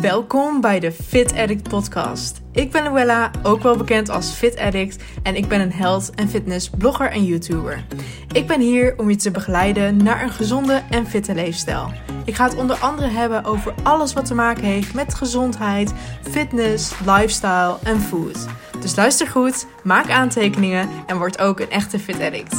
Welkom 0.00 0.60
bij 0.60 0.80
de 0.80 0.92
Fit 0.92 1.36
Addict 1.36 1.68
podcast. 1.68 2.40
Ik 2.52 2.70
ben 2.70 2.82
Luella, 2.82 3.30
ook 3.42 3.62
wel 3.62 3.76
bekend 3.76 4.08
als 4.08 4.30
Fit 4.30 4.58
Addict 4.58 5.02
en 5.22 5.36
ik 5.36 5.48
ben 5.48 5.60
een 5.60 5.72
health 5.72 6.10
en 6.14 6.28
fitness 6.28 6.70
blogger 6.70 7.10
en 7.10 7.24
YouTuber. 7.24 7.84
Ik 8.32 8.46
ben 8.46 8.60
hier 8.60 8.98
om 8.98 9.10
je 9.10 9.16
te 9.16 9.30
begeleiden 9.30 9.96
naar 9.96 10.22
een 10.22 10.30
gezonde 10.30 10.82
en 10.90 11.06
fitte 11.06 11.34
leefstijl. 11.34 11.92
Ik 12.24 12.34
ga 12.34 12.44
het 12.44 12.56
onder 12.56 12.76
andere 12.76 13.08
hebben 13.08 13.44
over 13.44 13.74
alles 13.82 14.12
wat 14.12 14.24
te 14.24 14.34
maken 14.34 14.64
heeft 14.64 14.94
met 14.94 15.14
gezondheid, 15.14 15.92
fitness, 16.30 16.92
lifestyle 17.06 17.76
en 17.82 18.00
food. 18.00 18.46
Dus 18.80 18.96
luister 18.96 19.26
goed, 19.26 19.66
maak 19.82 20.10
aantekeningen 20.10 20.88
en 21.06 21.18
word 21.18 21.38
ook 21.38 21.60
een 21.60 21.70
echte 21.70 21.98
Fit 21.98 22.20
Addict. 22.20 22.56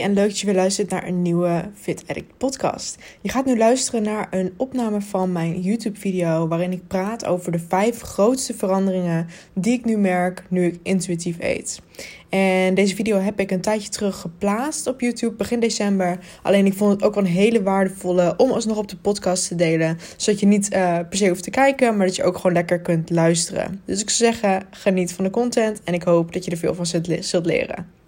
En 0.00 0.12
leuk 0.12 0.28
dat 0.28 0.38
je 0.38 0.46
weer 0.46 0.54
luistert 0.54 0.90
naar 0.90 1.06
een 1.06 1.22
nieuwe 1.22 1.70
Fit 1.74 2.04
Addict 2.06 2.36
podcast. 2.36 2.98
Je 3.20 3.28
gaat 3.28 3.44
nu 3.44 3.56
luisteren 3.56 4.02
naar 4.02 4.26
een 4.30 4.54
opname 4.56 5.00
van 5.00 5.32
mijn 5.32 5.60
YouTube 5.60 5.98
video 5.98 6.48
waarin 6.48 6.72
ik 6.72 6.86
praat 6.86 7.26
over 7.26 7.52
de 7.52 7.58
vijf 7.58 8.00
grootste 8.00 8.54
veranderingen 8.54 9.26
die 9.54 9.72
ik 9.72 9.84
nu 9.84 9.96
merk 9.96 10.44
nu 10.48 10.64
ik 10.64 10.78
intuïtief 10.82 11.36
eet. 11.40 11.80
En 12.28 12.74
deze 12.74 12.94
video 12.94 13.18
heb 13.18 13.40
ik 13.40 13.50
een 13.50 13.60
tijdje 13.60 13.88
terug 13.88 14.20
geplaatst 14.20 14.86
op 14.86 15.00
YouTube, 15.00 15.34
begin 15.34 15.60
december. 15.60 16.18
Alleen 16.42 16.66
ik 16.66 16.74
vond 16.74 16.92
het 16.92 17.02
ook 17.02 17.14
wel 17.14 17.24
een 17.24 17.30
hele 17.30 17.62
waardevolle 17.62 18.34
om 18.36 18.50
alsnog 18.50 18.76
op 18.76 18.88
de 18.88 18.96
podcast 18.96 19.48
te 19.48 19.54
delen. 19.54 19.98
Zodat 20.16 20.40
je 20.40 20.46
niet 20.46 20.74
uh, 20.74 20.98
per 21.08 21.18
se 21.18 21.28
hoeft 21.28 21.42
te 21.42 21.50
kijken, 21.50 21.96
maar 21.96 22.06
dat 22.06 22.16
je 22.16 22.24
ook 22.24 22.36
gewoon 22.36 22.52
lekker 22.52 22.80
kunt 22.80 23.10
luisteren. 23.10 23.80
Dus 23.84 24.02
ik 24.02 24.10
zou 24.10 24.32
zeggen, 24.32 24.62
geniet 24.70 25.12
van 25.12 25.24
de 25.24 25.30
content 25.30 25.80
en 25.84 25.94
ik 25.94 26.02
hoop 26.02 26.32
dat 26.32 26.44
je 26.44 26.50
er 26.50 26.56
veel 26.56 26.74
van 26.74 26.86
zult 27.20 27.46
leren. 27.46 28.04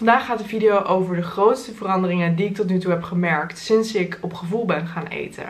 Vandaag 0.00 0.26
gaat 0.26 0.38
de 0.38 0.44
video 0.44 0.82
over 0.82 1.16
de 1.16 1.22
grootste 1.22 1.74
veranderingen 1.74 2.36
die 2.36 2.46
ik 2.46 2.54
tot 2.54 2.68
nu 2.68 2.78
toe 2.78 2.90
heb 2.90 3.02
gemerkt 3.02 3.58
sinds 3.58 3.94
ik 3.94 4.18
op 4.20 4.34
gevoel 4.34 4.64
ben 4.64 4.86
gaan 4.86 5.06
eten. 5.06 5.44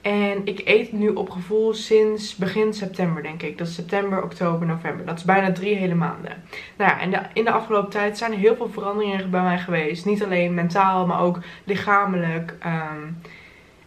En 0.00 0.40
ik 0.46 0.62
eet 0.64 0.92
nu 0.92 1.08
op 1.08 1.30
gevoel 1.30 1.74
sinds 1.74 2.36
begin 2.36 2.74
september, 2.74 3.22
denk 3.22 3.42
ik. 3.42 3.58
Dat 3.58 3.66
is 3.66 3.74
september, 3.74 4.22
oktober, 4.22 4.66
november. 4.66 5.06
Dat 5.06 5.18
is 5.18 5.24
bijna 5.24 5.52
drie 5.52 5.76
hele 5.76 5.94
maanden. 5.94 6.42
Nou 6.76 6.90
ja, 6.90 7.00
en 7.00 7.10
de, 7.10 7.20
in 7.32 7.44
de 7.44 7.50
afgelopen 7.50 7.90
tijd 7.90 8.18
zijn 8.18 8.32
er 8.32 8.38
heel 8.38 8.56
veel 8.56 8.68
veranderingen 8.68 9.30
bij 9.30 9.42
mij 9.42 9.58
geweest. 9.58 10.06
Niet 10.06 10.24
alleen 10.24 10.54
mentaal, 10.54 11.06
maar 11.06 11.20
ook 11.20 11.38
lichamelijk. 11.64 12.54
Um, 12.66 13.18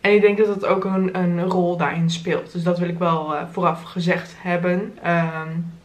en 0.02 0.14
ik 0.14 0.22
denk 0.22 0.38
dat 0.38 0.48
dat 0.48 0.66
ook 0.66 0.86
een, 0.86 1.18
een 1.18 1.44
rol 1.44 1.78
daarin 1.78 2.10
speelt. 2.10 2.52
Dus 2.52 2.64
dat 2.64 2.80
wil 2.80 2.90
ik 2.90 2.98
wel 2.98 3.34
uh, 3.34 3.42
vooraf 3.52 3.84
gezegd 3.84 4.36
hebben. 4.38 4.98
Um, 5.08 5.79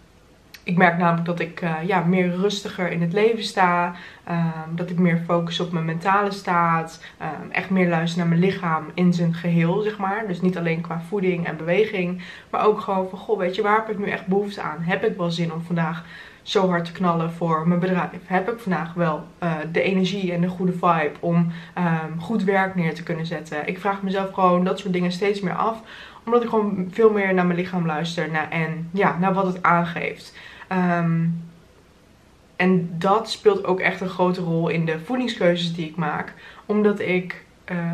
ik 0.65 0.77
merk 0.77 0.99
namelijk 0.99 1.27
dat 1.27 1.41
ik 1.41 1.63
uh, 1.63 1.75
ja, 1.87 2.01
meer 2.01 2.37
rustiger 2.37 2.91
in 2.91 3.01
het 3.01 3.13
leven 3.13 3.45
sta. 3.45 3.95
Um, 4.31 4.77
dat 4.77 4.91
ik 4.91 4.99
meer 4.99 5.23
focus 5.27 5.61
op 5.61 5.73
mijn 5.73 5.85
mentale 5.85 6.31
staat. 6.31 7.05
Um, 7.23 7.51
echt 7.51 7.71
meer 7.71 7.89
luister 7.89 8.19
naar 8.19 8.29
mijn 8.29 8.41
lichaam 8.41 8.85
in 8.95 9.13
zijn 9.13 9.35
geheel, 9.35 9.81
zeg 9.81 9.99
maar. 9.99 10.25
Dus 10.27 10.41
niet 10.41 10.59
alleen 10.59 10.81
qua 10.81 11.01
voeding 11.09 11.47
en 11.47 11.57
beweging. 11.57 12.23
Maar 12.51 12.67
ook 12.67 12.81
gewoon 12.81 13.09
van, 13.09 13.19
goh, 13.19 13.39
weet 13.39 13.55
je, 13.55 13.63
waar 13.63 13.77
heb 13.77 13.91
ik 13.91 13.99
nu 13.99 14.11
echt 14.11 14.27
behoefte 14.27 14.61
aan? 14.61 14.83
Heb 14.83 15.05
ik 15.05 15.17
wel 15.17 15.31
zin 15.31 15.53
om 15.53 15.61
vandaag 15.63 16.05
zo 16.43 16.69
hard 16.69 16.85
te 16.85 16.93
knallen 16.93 17.33
voor 17.33 17.69
mijn 17.69 17.81
bedrijf? 17.81 18.11
Heb 18.25 18.51
ik 18.51 18.59
vandaag 18.59 18.95
wel 18.95 19.25
uh, 19.43 19.53
de 19.73 19.83
energie 19.83 20.33
en 20.33 20.41
de 20.41 20.49
goede 20.49 20.73
vibe 20.73 21.13
om 21.21 21.37
um, 21.79 22.21
goed 22.21 22.45
werk 22.45 22.75
neer 22.75 22.95
te 22.95 23.03
kunnen 23.03 23.27
zetten? 23.27 23.69
Ik 23.69 23.79
vraag 23.79 24.03
mezelf 24.03 24.33
gewoon 24.33 24.65
dat 24.65 24.79
soort 24.79 24.93
dingen 24.93 25.13
steeds 25.13 25.41
meer 25.41 25.55
af. 25.55 25.83
Omdat 26.25 26.43
ik 26.43 26.49
gewoon 26.49 26.89
veel 26.91 27.11
meer 27.11 27.35
naar 27.35 27.47
mijn 27.47 27.59
lichaam 27.59 27.87
luister 27.87 28.31
naar, 28.31 28.51
en 28.51 28.89
ja, 28.93 29.19
naar 29.19 29.35
wat 29.35 29.47
het 29.47 29.63
aangeeft. 29.63 30.37
Um, 30.73 31.43
en 32.57 32.99
dat 32.99 33.31
speelt 33.31 33.65
ook 33.65 33.81
echt 33.81 34.01
een 34.01 34.09
grote 34.09 34.41
rol 34.41 34.69
in 34.69 34.85
de 34.85 35.01
voedingskeuzes 35.01 35.75
die 35.75 35.89
ik 35.89 35.97
maak. 35.97 36.33
Omdat 36.67 37.01
ik 37.01 37.45
uh, 37.71 37.93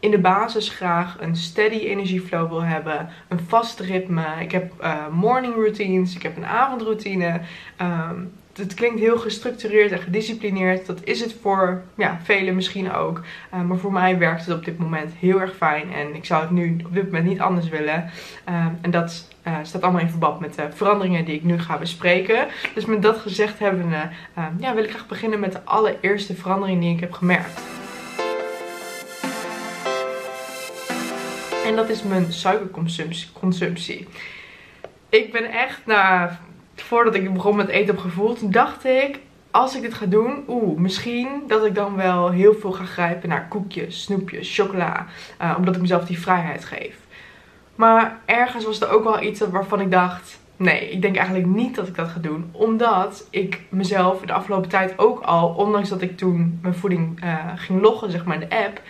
in 0.00 0.10
de 0.10 0.18
basis 0.18 0.68
graag 0.68 1.16
een 1.20 1.36
steady 1.36 1.78
energieflow 1.78 2.48
wil 2.48 2.62
hebben. 2.62 3.08
Een 3.28 3.40
vast 3.40 3.80
ritme. 3.80 4.24
Ik 4.40 4.52
heb 4.52 4.72
uh, 4.82 5.08
morning 5.08 5.54
routines. 5.54 6.14
Ik 6.14 6.22
heb 6.22 6.36
een 6.36 6.46
avondroutine. 6.46 7.40
Um, 7.80 8.32
het 8.56 8.74
klinkt 8.74 9.00
heel 9.00 9.18
gestructureerd 9.18 9.92
en 9.92 9.98
gedisciplineerd. 9.98 10.86
Dat 10.86 11.00
is 11.04 11.20
het 11.20 11.36
voor 11.40 11.82
ja, 11.94 12.20
velen 12.22 12.54
misschien 12.54 12.92
ook. 12.92 13.22
Uh, 13.54 13.62
maar 13.62 13.78
voor 13.78 13.92
mij 13.92 14.18
werkt 14.18 14.46
het 14.46 14.54
op 14.54 14.64
dit 14.64 14.78
moment 14.78 15.12
heel 15.18 15.40
erg 15.40 15.56
fijn. 15.56 15.92
En 15.92 16.14
ik 16.14 16.24
zou 16.24 16.42
het 16.42 16.50
nu 16.50 16.76
op 16.86 16.94
dit 16.94 17.04
moment 17.04 17.24
niet 17.24 17.40
anders 17.40 17.68
willen. 17.68 18.10
Uh, 18.48 18.66
en 18.80 18.90
dat 18.90 19.28
uh, 19.46 19.56
staat 19.62 19.82
allemaal 19.82 20.00
in 20.00 20.10
verband 20.10 20.40
met 20.40 20.54
de 20.54 20.68
veranderingen 20.74 21.24
die 21.24 21.34
ik 21.34 21.44
nu 21.44 21.58
ga 21.58 21.78
bespreken. 21.78 22.46
Dus 22.74 22.84
met 22.84 23.02
dat 23.02 23.18
gezegd 23.18 23.58
hebben, 23.58 23.90
ja, 24.58 24.74
wil 24.74 24.84
ik 24.84 24.90
graag 24.90 25.06
beginnen 25.06 25.40
met 25.40 25.52
de 25.52 25.64
allereerste 25.64 26.34
verandering 26.34 26.80
die 26.80 26.94
ik 26.94 27.00
heb 27.00 27.12
gemerkt. 27.12 27.60
En 31.66 31.76
dat 31.76 31.88
is 31.88 32.02
mijn 32.02 32.32
suikerconsumptie. 32.32 34.06
Ik 35.08 35.32
ben 35.32 35.50
echt 35.50 35.80
na 35.86 36.38
voordat 36.76 37.14
ik 37.14 37.32
begon 37.32 37.56
met 37.56 37.68
eten 37.68 37.94
op 37.94 38.00
gevoel, 38.00 38.34
toen 38.34 38.50
dacht 38.50 38.84
ik, 38.84 39.18
als 39.50 39.76
ik 39.76 39.82
dit 39.82 39.94
ga 39.94 40.06
doen, 40.06 40.44
oeh, 40.48 40.78
misschien 40.78 41.28
dat 41.46 41.64
ik 41.64 41.74
dan 41.74 41.96
wel 41.96 42.30
heel 42.30 42.54
veel 42.54 42.72
ga 42.72 42.84
grijpen 42.84 43.28
naar 43.28 43.48
koekjes, 43.48 44.02
snoepjes, 44.02 44.54
chocola. 44.54 45.06
Uh, 45.42 45.54
omdat 45.58 45.74
ik 45.74 45.80
mezelf 45.80 46.04
die 46.04 46.20
vrijheid 46.20 46.64
geef. 46.64 46.96
Maar 47.74 48.18
ergens 48.24 48.64
was 48.64 48.80
er 48.80 48.90
ook 48.90 49.04
wel 49.04 49.22
iets 49.22 49.40
waarvan 49.40 49.80
ik 49.80 49.90
dacht, 49.90 50.38
nee, 50.56 50.90
ik 50.90 51.02
denk 51.02 51.16
eigenlijk 51.16 51.46
niet 51.46 51.74
dat 51.74 51.88
ik 51.88 51.94
dat 51.94 52.08
ga 52.08 52.18
doen. 52.18 52.48
Omdat 52.52 53.26
ik 53.30 53.60
mezelf 53.68 54.20
de 54.20 54.32
afgelopen 54.32 54.68
tijd 54.68 54.98
ook 54.98 55.20
al, 55.20 55.48
ondanks 55.48 55.88
dat 55.88 56.02
ik 56.02 56.16
toen 56.16 56.58
mijn 56.62 56.74
voeding 56.74 57.24
uh, 57.24 57.34
ging 57.56 57.82
loggen, 57.82 58.10
zeg 58.10 58.24
maar 58.24 58.42
in 58.42 58.48
de 58.48 58.64
app, 58.64 58.80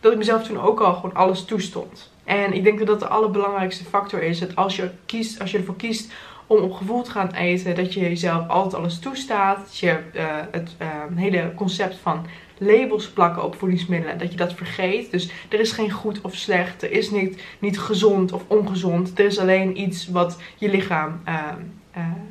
dat 0.00 0.12
ik 0.12 0.18
mezelf 0.18 0.42
toen 0.42 0.60
ook 0.60 0.80
al 0.80 0.94
gewoon 0.94 1.14
alles 1.14 1.44
toestond. 1.44 2.12
En 2.24 2.52
ik 2.52 2.64
denk 2.64 2.78
dat 2.78 2.86
dat 2.86 3.00
de 3.00 3.06
allerbelangrijkste 3.06 3.84
factor 3.84 4.22
is. 4.22 4.38
Dat 4.38 4.56
als 4.56 4.76
je, 4.76 4.90
kiest, 5.06 5.40
als 5.40 5.50
je 5.50 5.58
ervoor 5.58 5.76
kiest 5.76 6.12
om 6.46 6.62
op 6.62 6.72
gevoel 6.72 7.02
te 7.02 7.10
gaan 7.10 7.30
eten. 7.30 7.74
Dat 7.74 7.94
je 7.94 8.00
jezelf 8.00 8.48
altijd 8.48 8.74
alles 8.74 8.98
toestaat. 8.98 9.58
Dat 9.58 9.78
je 9.78 9.98
uh, 10.14 10.24
het 10.50 10.76
uh, 10.82 10.88
hele 11.14 11.52
concept 11.54 11.96
van 11.96 12.26
labels 12.58 13.08
plakken 13.08 13.44
op 13.44 13.54
voedingsmiddelen. 13.56 14.18
Dat 14.18 14.30
je 14.30 14.36
dat 14.36 14.54
vergeet. 14.54 15.10
Dus 15.10 15.30
er 15.48 15.60
is 15.60 15.72
geen 15.72 15.90
goed 15.90 16.20
of 16.20 16.34
slecht. 16.34 16.82
Er 16.82 16.92
is 16.92 17.10
niet, 17.10 17.42
niet 17.58 17.78
gezond 17.78 18.32
of 18.32 18.42
ongezond. 18.46 19.18
Er 19.18 19.24
is 19.24 19.38
alleen 19.38 19.80
iets 19.80 20.08
wat 20.08 20.40
je 20.56 20.70
lichaam... 20.70 21.20
Uh, 21.28 21.34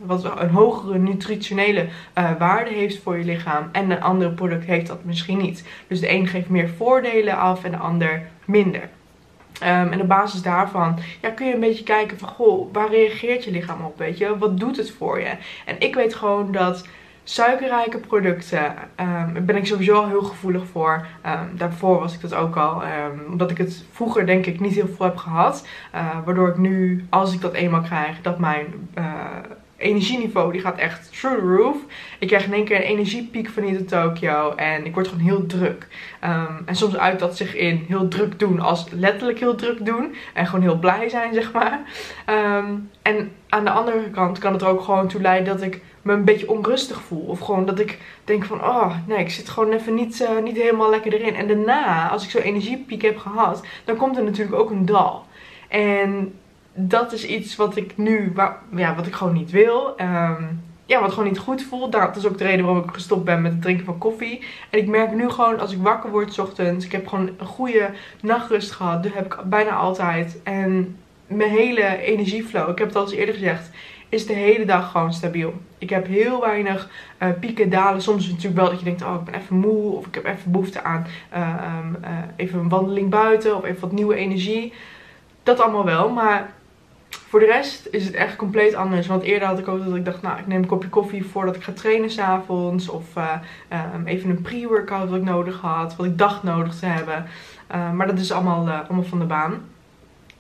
wat 0.06 0.40
een 0.40 0.50
hogere 0.50 0.97
nutritionele 0.97 1.88
waarde 2.14 2.74
heeft 2.74 3.02
voor 3.02 3.18
je 3.18 3.24
lichaam. 3.24 3.70
En 3.72 3.92
een 3.92 4.02
ander 4.02 4.32
product 4.32 4.66
heeft 4.66 4.88
dat 4.88 5.03
misschien 5.03 5.38
niet. 5.38 5.66
Dus 5.88 6.00
de 6.00 6.12
een 6.12 6.28
geeft 6.28 6.50
meer 6.50 6.70
voordelen 6.70 7.38
af 7.38 7.64
en 7.64 7.72
de 7.72 7.78
ander 7.78 8.28
minder. 8.46 8.90
Um, 9.64 9.92
en 9.92 10.02
op 10.02 10.08
basis 10.08 10.42
daarvan 10.42 11.00
ja, 11.22 11.30
kun 11.30 11.48
je 11.48 11.54
een 11.54 11.60
beetje 11.60 11.84
kijken 11.84 12.20
van, 12.20 12.30
goh, 12.30 12.74
waar 12.74 12.90
reageert 12.90 13.44
je 13.44 13.52
lichaam 13.52 13.86
op, 13.86 13.98
weet 13.98 14.18
je? 14.18 14.38
Wat 14.38 14.60
doet 14.60 14.78
het 14.78 14.92
voor 14.92 15.20
je? 15.20 15.32
En 15.66 15.76
ik 15.80 15.96
weet 15.96 16.16
gewoon 16.16 16.52
dat 16.52 16.88
suikerrijke 17.24 17.98
producten, 17.98 18.74
um, 19.00 19.46
ben 19.46 19.56
ik 19.56 19.66
sowieso 19.66 19.96
al 19.96 20.08
heel 20.08 20.24
gevoelig 20.24 20.66
voor. 20.72 21.08
Um, 21.26 21.58
daarvoor 21.58 22.00
was 22.00 22.14
ik 22.14 22.22
dat 22.22 22.34
ook 22.34 22.56
al, 22.56 22.84
omdat 23.30 23.52
ik 23.52 23.58
het 23.58 23.86
vroeger 23.92 24.26
denk 24.26 24.46
ik 24.46 24.60
niet 24.60 24.74
heel 24.74 24.88
veel 24.96 25.06
heb 25.06 25.18
gehad. 25.18 25.68
Uh, 25.96 26.18
waardoor 26.26 26.48
ik 26.48 26.58
nu, 26.58 27.06
als 27.10 27.34
ik 27.34 27.42
dat 27.42 27.54
eenmaal 27.54 27.82
krijg, 27.82 28.22
dat 28.22 28.40
mijn... 28.40 28.90
Uh, 28.98 29.06
energieniveau 29.85 30.51
die 30.51 30.62
gaat 30.62 30.78
echt 30.78 31.19
through 31.19 31.40
the 31.40 31.56
roof. 31.56 31.75
Ik 32.19 32.28
krijg 32.28 32.46
in 32.46 32.53
één 32.53 32.66
keer 32.66 32.75
een 32.75 32.81
energiepiek 32.81 33.50
van 33.50 33.63
hier 33.63 33.85
Tokyo 33.85 34.53
en 34.56 34.85
ik 34.85 34.94
word 34.94 35.07
gewoon 35.07 35.23
heel 35.23 35.46
druk. 35.46 35.88
Um, 36.23 36.62
en 36.66 36.75
soms 36.75 36.97
uit 36.97 37.19
dat 37.19 37.38
zich 37.38 37.56
in 37.56 37.85
heel 37.88 38.07
druk 38.07 38.40
doen 38.40 38.59
als 38.59 38.85
letterlijk 38.91 39.40
heel 39.40 39.56
druk 39.56 39.85
doen 39.85 40.16
en 40.34 40.46
gewoon 40.46 40.62
heel 40.62 40.79
blij 40.79 41.09
zijn, 41.09 41.34
zeg 41.34 41.51
maar. 41.51 41.79
Um, 42.29 42.90
en 43.01 43.31
aan 43.50 43.63
de 43.63 43.69
andere 43.69 44.09
kant 44.09 44.40
kan 44.40 44.53
het 44.53 44.62
er 44.62 44.67
ook 44.67 44.82
gewoon 44.82 45.08
toe 45.08 45.22
leiden 45.22 45.58
dat 45.58 45.66
ik 45.66 45.82
me 46.02 46.14
een 46.14 46.23
beetje 46.23 46.49
onrustig 46.49 47.02
voel. 47.02 47.26
Of 47.26 47.40
gewoon 47.40 47.66
dat 47.66 47.79
ik 47.79 47.97
denk 48.23 48.46
van, 48.46 48.64
oh 48.64 48.96
nee, 49.08 49.17
ik 49.17 49.29
zit 49.29 49.49
gewoon 49.49 49.72
even 49.72 49.93
niet, 49.93 50.20
uh, 50.20 50.43
niet 50.43 50.58
helemaal 50.58 50.90
lekker 50.90 51.14
erin. 51.14 51.35
En 51.35 51.47
daarna, 51.47 52.09
als 52.09 52.23
ik 52.23 52.29
zo'n 52.29 52.41
energiepiek 52.41 53.02
heb 53.02 53.17
gehad, 53.17 53.66
dan 53.85 53.96
komt 53.96 54.17
er 54.17 54.23
natuurlijk 54.23 54.59
ook 54.59 54.70
een 54.70 54.85
dal. 54.85 55.26
En 55.67 56.34
dat 56.76 57.14
is 57.14 57.26
iets 57.26 57.56
wat 57.56 57.76
ik 57.76 57.98
nu, 57.98 58.34
ja, 58.76 58.96
wat 58.96 59.08
ik 59.08 59.14
gewoon 59.14 59.34
niet 59.34 59.52
wil. 59.52 59.94
Um, 60.02 60.64
ja, 60.86 61.02
wat 61.02 61.10
gewoon 61.10 61.28
niet 61.28 61.40
goed 61.40 61.64
voelt. 61.64 61.92
Dat 61.92 62.16
is 62.16 62.28
ook 62.28 62.38
de 62.38 62.44
reden 62.44 62.66
waarom 62.66 62.84
ik 62.84 62.94
gestopt 62.94 63.24
ben 63.24 63.42
met 63.42 63.52
het 63.52 63.62
drinken 63.62 63.86
van 63.86 63.98
koffie. 63.98 64.44
En 64.70 64.80
ik 64.80 64.88
merk 64.88 65.14
nu 65.14 65.30
gewoon 65.30 65.60
als 65.60 65.72
ik 65.72 65.82
wakker 65.82 66.10
word 66.10 66.34
s 66.34 66.40
ochtends. 66.40 66.86
Ik 66.86 66.92
heb 66.92 67.08
gewoon 67.08 67.30
een 67.38 67.46
goede 67.46 67.90
nachtrust 68.22 68.72
gehad. 68.72 69.04
Dat 69.04 69.14
heb 69.14 69.26
ik 69.26 69.40
bijna 69.46 69.72
altijd. 69.72 70.38
En 70.44 70.98
mijn 71.28 71.50
hele 71.50 71.98
energieflow, 71.98 72.70
ik 72.70 72.78
heb 72.78 72.88
het 72.88 72.96
al 72.96 73.04
eens 73.04 73.12
eerder 73.12 73.34
gezegd, 73.34 73.70
is 74.10 74.26
de 74.26 74.34
hele 74.34 74.66
dag 74.66 74.92
gewoon 74.92 75.14
stabiel. 75.14 75.54
Ik 75.78 75.90
heb 75.90 76.08
heel 76.08 76.42
weinig 76.42 76.90
uh, 77.20 77.30
pieken, 77.40 77.70
dalen. 77.70 78.02
Soms 78.02 78.24
is 78.24 78.30
natuurlijk 78.30 78.56
wel 78.56 78.70
dat 78.70 78.80
je 78.80 78.86
denkt, 78.86 79.04
oh 79.04 79.16
ik 79.20 79.32
ben 79.32 79.42
even 79.42 79.56
moe. 79.56 79.92
Of 79.92 80.06
ik 80.06 80.16
heb 80.16 80.26
even 80.26 80.52
behoefte 80.52 80.84
aan 80.84 81.08
uh, 81.34 81.78
um, 81.80 81.98
uh, 82.04 82.10
even 82.36 82.60
een 82.60 82.70
wandeling 82.70 83.10
buiten. 83.10 83.56
Of 83.56 83.64
even 83.64 83.82
wat 83.82 83.92
nieuwe 83.92 84.16
energie. 84.16 84.74
Dat 85.44 85.60
allemaal 85.60 85.86
wel. 85.86 86.10
Maar 86.10 86.54
Voor 87.35 87.46
de 87.46 87.52
rest 87.52 87.87
is 87.91 88.05
het 88.05 88.14
echt 88.14 88.35
compleet 88.35 88.76
anders. 88.76 89.08
Want 89.08 89.23
eerder 89.23 89.47
had 89.47 89.59
ik 89.59 89.67
ook 89.67 89.85
dat 89.85 89.96
ik 89.96 90.05
dacht, 90.05 90.22
nou, 90.22 90.40
ik 90.40 90.47
neem 90.47 90.61
een 90.61 90.67
kopje 90.67 90.90
koffie 90.90 91.26
voordat 91.26 91.55
ik 91.55 91.64
ga 91.64 91.72
trainen 91.72 92.09
s'avonds. 92.09 92.90
Of 92.90 93.16
uh, 93.17 93.32
um, 93.96 94.08
even 94.08 94.29
een 94.29 94.41
pre-workout 94.41 95.09
wat 95.09 95.17
ik 95.17 95.23
nodig 95.23 95.61
had, 95.61 95.96
wat 95.96 96.05
ik 96.05 96.17
dacht 96.17 96.43
nodig 96.43 96.79
te 96.79 96.85
hebben. 96.85 97.26
Uh, 97.76 97.91
maar 97.91 98.08
dat 98.08 98.20
is 98.20 98.32
allemaal, 98.32 98.67
uh, 98.67 98.79
allemaal 98.79 99.03
van 99.03 99.20
de 99.20 99.26
baan. 99.26 99.61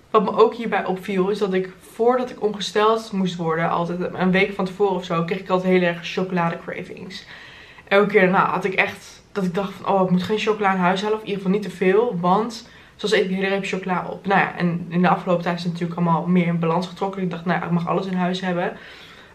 Wat 0.09 0.23
me 0.23 0.37
ook 0.37 0.53
hierbij 0.53 0.85
opviel, 0.85 1.29
is 1.29 1.37
dat 1.37 1.53
ik 1.53 1.69
voordat 1.79 2.29
ik 2.29 2.41
ongesteld 2.43 3.11
moest 3.11 3.35
worden, 3.35 3.69
altijd 3.69 3.99
een 4.13 4.31
week 4.31 4.53
van 4.53 4.65
tevoren 4.65 4.95
of 4.95 5.05
zo, 5.05 5.23
kreeg 5.23 5.39
ik 5.39 5.49
altijd 5.49 5.73
heel 5.73 5.87
erg 5.87 5.99
chocolade 6.01 6.57
cravings. 6.65 7.25
Elke 7.87 8.07
keer 8.07 8.21
daarna 8.21 8.49
had 8.49 8.65
ik 8.65 8.73
echt 8.73 9.23
dat 9.31 9.43
ik 9.43 9.53
dacht 9.53 9.73
van, 9.73 9.93
oh, 9.93 10.03
ik 10.03 10.09
moet 10.09 10.23
geen 10.23 10.39
chocola 10.39 10.71
in 10.71 10.79
huis 10.79 11.01
halen. 11.01 11.17
Of 11.17 11.23
in 11.23 11.29
ieder 11.29 11.43
geval 11.43 11.59
niet 11.59 11.69
te 11.69 11.77
veel, 11.77 12.17
want 12.19 12.69
zoals 12.95 13.13
ik 13.13 13.29
een 13.29 13.35
hele 13.35 13.61
chocola 13.61 14.05
op. 14.09 14.27
Nou 14.27 14.39
ja, 14.39 14.57
en 14.57 14.85
in 14.89 15.01
de 15.01 15.09
afgelopen 15.09 15.43
tijd 15.43 15.57
is 15.57 15.63
het 15.63 15.71
natuurlijk 15.71 15.99
allemaal 15.99 16.27
meer 16.27 16.47
in 16.47 16.59
balans 16.59 16.87
getrokken. 16.87 17.21
Ik 17.21 17.29
dacht, 17.29 17.45
nou 17.45 17.59
ja, 17.59 17.65
ik 17.65 17.71
mag 17.71 17.87
alles 17.87 18.05
in 18.05 18.13
huis 18.13 18.41
hebben. 18.41 18.77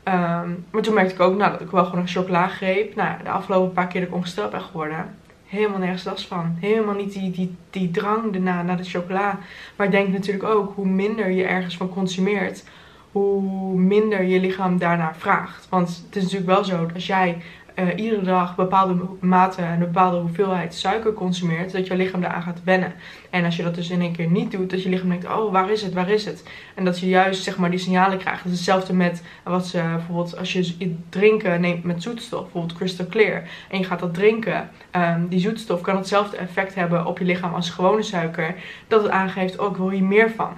Um, 0.04 0.64
maar 0.70 0.82
toen 0.82 0.94
merkte 0.94 1.14
ik 1.14 1.20
ook 1.20 1.36
nou, 1.36 1.52
dat 1.52 1.60
ik 1.60 1.70
wel 1.70 1.84
gewoon 1.84 2.00
een 2.00 2.08
chocola 2.08 2.46
greep. 2.46 2.94
Nou 2.94 3.22
de 3.22 3.30
afgelopen 3.30 3.72
paar 3.72 3.86
keer 3.86 4.00
dat 4.00 4.08
ik 4.08 4.14
ongesteld 4.14 4.50
ben 4.50 4.60
geworden, 4.60 5.14
helemaal 5.46 5.78
nergens 5.78 6.04
last 6.04 6.26
van. 6.26 6.56
Helemaal 6.60 6.94
niet 6.94 7.12
die, 7.12 7.30
die, 7.30 7.54
die 7.70 7.90
drang 7.90 8.32
daarna 8.32 8.62
naar 8.62 8.76
de 8.76 8.84
chocola. 8.84 9.38
Maar 9.76 9.86
ik 9.86 9.92
denk 9.92 10.08
natuurlijk 10.08 10.44
ook, 10.44 10.72
hoe 10.74 10.86
minder 10.86 11.30
je 11.30 11.44
ergens 11.44 11.76
van 11.76 11.88
consumeert, 11.88 12.64
hoe 13.12 13.78
minder 13.78 14.22
je 14.22 14.40
lichaam 14.40 14.78
daarnaar 14.78 15.16
vraagt. 15.16 15.66
Want 15.68 16.02
het 16.06 16.16
is 16.16 16.22
natuurlijk 16.22 16.50
wel 16.50 16.64
zo 16.64 16.88
als 16.94 17.06
jij 17.06 17.42
uh, 17.80 18.04
iedere 18.04 18.22
dag 18.22 18.56
bepaalde 18.56 18.96
mate 19.20 19.62
en 19.62 19.78
bepaalde 19.78 20.16
hoeveelheid 20.16 20.74
suiker 20.74 21.12
consumeert, 21.12 21.72
dat 21.72 21.86
je 21.86 21.96
lichaam 21.96 22.20
daaraan 22.20 22.42
gaat 22.42 22.64
wennen. 22.64 22.92
En 23.30 23.44
als 23.44 23.56
je 23.56 23.62
dat 23.62 23.74
dus 23.74 23.90
in 23.90 24.00
één 24.00 24.12
keer 24.12 24.30
niet 24.30 24.50
doet, 24.50 24.70
dat 24.70 24.82
je 24.82 24.88
lichaam 24.88 25.08
denkt, 25.08 25.26
oh 25.26 25.52
waar 25.52 25.70
is 25.70 25.82
het, 25.82 25.92
waar 25.92 26.10
is 26.10 26.24
het? 26.24 26.44
En 26.74 26.84
dat 26.84 26.98
je 27.00 27.08
juist 27.08 27.42
zeg 27.42 27.56
maar 27.56 27.70
die 27.70 27.78
signalen 27.78 28.18
krijgt. 28.18 28.42
Dat 28.42 28.52
is 28.52 28.58
hetzelfde 28.58 28.92
met 28.92 29.22
wat 29.44 29.66
ze 29.66 29.82
bijvoorbeeld 29.82 30.38
als 30.38 30.52
je 30.52 30.96
drinken 31.08 31.60
neemt 31.60 31.84
met 31.84 32.02
zoetstof, 32.02 32.42
bijvoorbeeld 32.42 32.76
crystal 32.78 33.06
clear, 33.06 33.42
en 33.68 33.78
je 33.78 33.84
gaat 33.84 34.00
dat 34.00 34.14
drinken, 34.14 34.70
um, 34.96 35.28
die 35.28 35.40
zoetstof 35.40 35.80
kan 35.80 35.96
hetzelfde 35.96 36.36
effect 36.36 36.74
hebben 36.74 37.06
op 37.06 37.18
je 37.18 37.24
lichaam 37.24 37.54
als 37.54 37.70
gewone 37.70 38.02
suiker, 38.02 38.54
dat 38.88 39.02
het 39.02 39.10
aangeeft, 39.10 39.58
oh 39.58 39.70
ik 39.70 39.76
wil 39.76 39.90
hier 39.90 40.04
meer 40.04 40.30
van. 40.30 40.52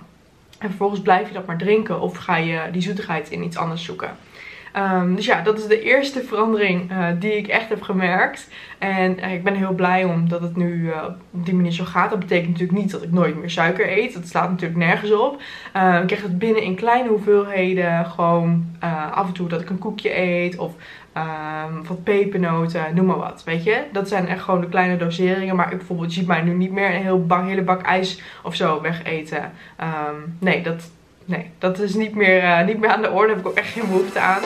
En 0.59 0.69
vervolgens 0.69 1.01
blijf 1.01 1.29
je 1.29 1.35
dat 1.35 1.47
maar 1.47 1.59
drinken 1.59 2.01
of 2.01 2.17
ga 2.17 2.37
je 2.37 2.61
die 2.73 2.83
zoetigheid 2.83 3.31
in 3.31 3.43
iets 3.45 3.57
anders 3.57 3.85
zoeken. 3.85 4.11
Um, 4.77 5.15
dus 5.17 5.25
ja, 5.25 5.43
dat 5.43 5.59
is 5.59 5.67
de 5.67 5.83
eerste 5.83 6.25
verandering 6.25 6.91
uh, 6.91 7.07
die 7.19 7.37
ik 7.37 7.47
echt 7.47 7.69
heb 7.69 7.83
gemerkt. 7.83 8.49
En 8.79 9.19
uh, 9.19 9.33
ik 9.33 9.45
ben 9.45 9.55
heel 9.55 9.73
blij 9.73 10.05
om 10.05 10.29
dat 10.29 10.41
het 10.41 10.57
nu 10.57 10.73
uh, 10.73 11.05
op 11.31 11.45
die 11.45 11.55
manier 11.55 11.73
zo 11.73 11.85
gaat. 11.85 12.11
Dat 12.11 12.19
betekent 12.19 12.51
natuurlijk 12.51 12.79
niet 12.79 12.91
dat 12.91 13.03
ik 13.03 13.13
nooit 13.13 13.37
meer 13.37 13.51
suiker 13.51 13.99
eet. 13.99 14.15
Dat 14.15 14.29
slaat 14.29 14.51
natuurlijk 14.51 14.79
nergens 14.79 15.13
op. 15.13 15.35
ik 16.01 16.07
krijg 16.07 16.23
het 16.23 16.39
binnen 16.39 16.63
in 16.63 16.75
kleine 16.75 17.09
hoeveelheden. 17.09 18.07
Gewoon 18.07 18.67
af 19.11 19.27
en 19.27 19.33
toe 19.33 19.49
dat 19.49 19.61
ik 19.61 19.71
een 19.71 19.79
koekje 19.79 20.19
eet. 20.19 20.59
Of 20.59 20.75
um, 21.17 21.87
wat 21.87 22.03
pepernoten, 22.03 22.95
noem 22.95 23.07
maar 23.07 23.19
wat. 23.19 23.43
Weet 23.45 23.65
je, 23.65 23.83
dat 23.93 24.09
zijn 24.09 24.29
echt 24.29 24.43
gewoon 24.43 24.61
de 24.61 24.69
kleine 24.69 24.97
doseringen. 24.97 25.57
Maar 25.57 25.71
ik 25.73 25.77
bijvoorbeeld, 25.77 26.15
je 26.15 26.19
ziet 26.19 26.29
mij 26.29 26.43
nu 26.43 26.53
niet 26.53 26.73
meer 26.73 26.95
een 26.95 27.03
heel 27.03 27.27
hele 27.29 27.63
bak 27.63 27.83
ijs 27.83 28.23
of 28.43 28.55
zo 28.55 28.81
wegeten. 28.81 29.53
Um, 29.81 30.37
nee, 30.39 30.63
dat, 30.63 30.91
nee, 31.25 31.51
dat 31.59 31.79
is 31.79 31.95
niet 31.95 32.15
meer, 32.15 32.43
uh, 32.43 32.65
niet 32.67 32.79
meer 32.79 32.91
aan 32.91 33.03
de 33.03 33.11
orde. 33.11 33.27
Daar 33.27 33.37
heb 33.37 33.45
ik 33.45 33.51
ook 33.51 33.59
echt 33.59 33.73
geen 33.73 33.87
behoefte 33.87 34.19
aan. 34.19 34.43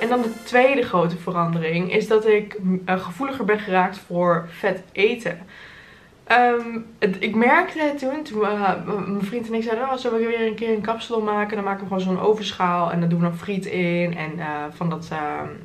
En 0.00 0.08
dan 0.08 0.22
de 0.22 0.32
tweede 0.42 0.82
grote 0.82 1.16
verandering 1.16 1.92
is 1.92 2.08
dat 2.08 2.26
ik 2.26 2.56
uh, 2.86 3.04
gevoeliger 3.04 3.44
ben 3.44 3.58
geraakt 3.58 3.98
voor 3.98 4.48
vet 4.50 4.82
eten. 4.92 5.38
Um, 6.32 6.86
het, 6.98 7.16
ik 7.18 7.34
merkte 7.34 7.80
het 7.80 7.98
toen, 7.98 8.22
toen 8.22 8.40
uh, 8.40 8.84
mijn 8.86 9.24
vriend 9.24 9.46
en 9.46 9.54
ik 9.54 9.62
zeiden, 9.62 9.84
oh, 9.84 9.96
zullen 9.96 10.18
we 10.18 10.26
weer 10.26 10.46
een 10.46 10.54
keer 10.54 10.74
een 10.74 10.80
kapsel 10.80 11.20
maken? 11.20 11.56
Dan 11.56 11.64
maken 11.64 11.80
we 11.80 11.86
gewoon 11.86 12.02
zo'n 12.02 12.20
overschaal 12.20 12.92
en 12.92 13.00
dan 13.00 13.08
doen 13.08 13.18
we 13.18 13.24
dan 13.24 13.36
friet 13.36 13.66
in. 13.66 14.16
En 14.16 14.32
van 14.70 14.90
dat 14.90 15.10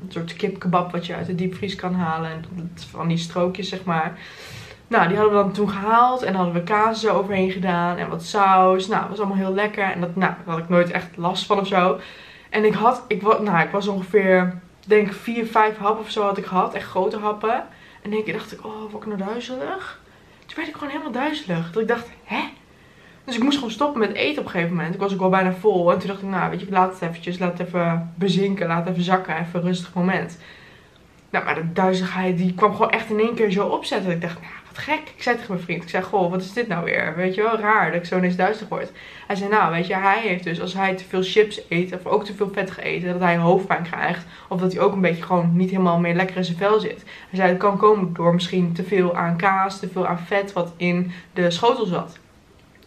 soort 0.08 0.34
kipkebab 0.34 0.92
wat 0.92 1.06
je 1.06 1.16
uit 1.16 1.26
de 1.26 1.36
diepvries 1.36 1.76
kan 1.76 1.94
halen. 1.94 2.30
En 2.30 2.72
van 2.92 3.08
die 3.08 3.18
strookjes, 3.18 3.70
zeg 3.70 3.84
maar. 3.84 4.18
Nou, 4.90 5.08
die 5.08 5.18
hadden 5.18 5.38
we 5.38 5.44
dan 5.44 5.52
toen 5.52 5.70
gehaald. 5.70 6.22
En 6.22 6.36
hadden 6.36 6.54
we 6.54 6.64
kaas 6.64 7.00
zo 7.00 7.16
overheen 7.16 7.52
gedaan. 7.52 7.98
En 7.98 8.10
wat 8.10 8.24
saus. 8.24 8.88
Nou, 8.88 9.02
dat 9.02 9.10
was 9.10 9.20
allemaal 9.20 9.38
heel 9.38 9.54
lekker. 9.54 9.84
En 9.84 10.02
dat, 10.02 10.16
nou, 10.16 10.34
daar 10.46 10.54
had 10.56 10.64
ik 10.64 10.70
nooit 10.70 10.92
echt 10.92 11.18
last 11.18 11.46
van 11.46 11.60
of 11.60 11.68
zo. 11.68 12.00
En 12.50 12.66
ik 12.66 12.74
had, 12.74 13.04
ik, 13.08 13.22
nou, 13.22 13.60
ik 13.60 13.72
was 13.72 13.88
ongeveer, 13.88 14.60
denk 14.86 15.14
vier, 15.14 15.46
vijf 15.46 15.78
happen 15.78 16.04
of 16.04 16.10
zo 16.10 16.24
had 16.24 16.38
ik 16.38 16.46
gehad. 16.46 16.74
Echt 16.74 16.88
grote 16.88 17.18
happen. 17.18 17.64
En 18.02 18.12
één 18.12 18.24
keer 18.24 18.34
dacht 18.34 18.52
ik, 18.52 18.66
oh, 18.66 18.92
word 18.92 19.06
ik 19.06 19.18
nou 19.18 19.30
duizelig? 19.30 20.00
Toen 20.46 20.56
werd 20.56 20.68
ik 20.68 20.74
gewoon 20.74 20.90
helemaal 20.90 21.12
duizelig. 21.12 21.72
Dat 21.72 21.82
ik 21.82 21.88
dacht, 21.88 22.10
hè? 22.24 22.42
Dus 23.24 23.38
ik 23.38 23.44
moest 23.44 23.58
gewoon 23.58 23.74
stoppen 23.74 24.00
met 24.00 24.14
eten 24.14 24.40
op 24.40 24.46
een 24.46 24.52
gegeven 24.52 24.76
moment. 24.76 24.94
Ik 24.94 25.00
was 25.00 25.14
ook 25.14 25.20
wel 25.20 25.30
bijna 25.30 25.54
vol. 25.54 25.92
En 25.92 26.00
toen 26.00 26.08
dacht 26.08 26.22
ik, 26.22 26.28
nou, 26.28 26.50
weet 26.50 26.60
je, 26.60 26.68
laat 26.70 26.94
het 26.94 27.02
eventjes, 27.02 27.40
laat 27.40 27.58
het 27.58 27.68
even 27.68 28.14
bezinken. 28.16 28.68
Laat 28.68 28.80
het 28.80 28.90
even 28.90 29.04
zakken, 29.04 29.38
even 29.38 29.60
een 29.60 29.66
rustig 29.66 29.94
moment. 29.94 30.38
Nou, 31.30 31.46
maar 31.46 31.56
de 31.56 31.74
duizeligheid, 31.74 32.38
die 32.38 32.54
kwam 32.54 32.72
gewoon 32.72 32.90
echt 32.90 33.10
in 33.10 33.20
één 33.20 33.36
keer 33.36 33.52
zo 33.52 33.68
opzetten. 33.68 34.08
Dat 34.08 34.16
ik 34.16 34.22
dacht, 34.22 34.42
nou, 34.42 34.54
wat 34.54 34.59
gek. 34.80 35.02
Ik 35.16 35.24
zei 35.24 35.36
tegen 35.36 35.54
mijn 35.54 35.66
vriend, 35.66 35.84
ik 35.84 35.90
zei, 35.90 36.04
goh, 36.04 36.32
wat 36.32 36.42
is 36.42 36.54
dit 36.54 36.68
nou 36.68 36.84
weer? 36.84 37.16
Weet 37.16 37.36
je 37.36 37.42
wel, 37.42 37.60
raar 37.60 37.92
dat 37.92 38.02
ik 38.02 38.08
zo 38.08 38.18
ineens 38.18 38.36
duizelig 38.36 38.70
word. 38.70 38.92
Hij 39.28 39.36
zei, 39.36 39.50
nou, 39.50 39.72
weet 39.72 39.88
je, 39.88 39.96
hij 39.96 40.20
heeft 40.20 40.44
dus, 40.44 40.62
als 40.62 40.74
hij 40.74 40.96
te 40.96 41.04
veel 41.04 41.24
chips 41.24 41.62
eet, 41.70 41.94
of 41.94 42.06
ook 42.06 42.26
te 42.26 42.34
veel 42.34 42.50
vet 42.54 42.68
dat 43.04 43.20
hij 43.20 43.38
hoofdpijn 43.38 43.84
krijgt. 43.84 44.26
Of 44.48 44.60
dat 44.60 44.74
hij 44.74 44.82
ook 44.82 44.94
een 44.94 45.02
beetje 45.02 45.24
gewoon 45.24 45.52
niet 45.54 45.70
helemaal 45.70 46.00
meer 46.00 46.16
lekker 46.16 46.38
in 46.38 46.44
zijn 46.44 46.58
vel 46.58 46.80
zit. 46.80 47.04
Hij 47.30 47.40
zei, 47.40 47.50
dat 47.50 47.58
kan 47.58 47.78
komen 47.78 48.14
door 48.14 48.34
misschien 48.34 48.74
te 48.74 48.84
veel 48.84 49.16
aan 49.16 49.38
kaas, 49.38 49.80
te 49.80 49.90
veel 49.90 50.08
aan 50.08 50.20
vet 50.20 50.54
wat 50.54 50.74
in 50.78 51.12
de 51.34 51.52
schotel 51.52 51.86
zat. 51.86 52.18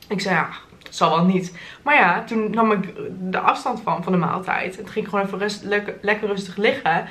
Ik 0.08 0.20
zei, 0.20 0.34
ja, 0.34 0.48
dat 0.82 0.94
zal 0.94 1.16
wel 1.16 1.24
niet. 1.24 1.58
Maar 1.82 1.94
ja, 1.94 2.24
toen 2.24 2.50
nam 2.50 2.72
ik 2.72 2.94
de 3.30 3.38
afstand 3.38 3.80
van, 3.80 4.02
van 4.02 4.12
de 4.12 4.18
maaltijd. 4.18 4.76
En 4.76 4.84
toen 4.84 4.92
ging 4.92 5.04
ik 5.04 5.10
gewoon 5.10 5.26
even 5.26 5.38
rust, 5.38 5.64
lekker 6.00 6.26
rustig 6.26 6.56
liggen. 6.56 7.06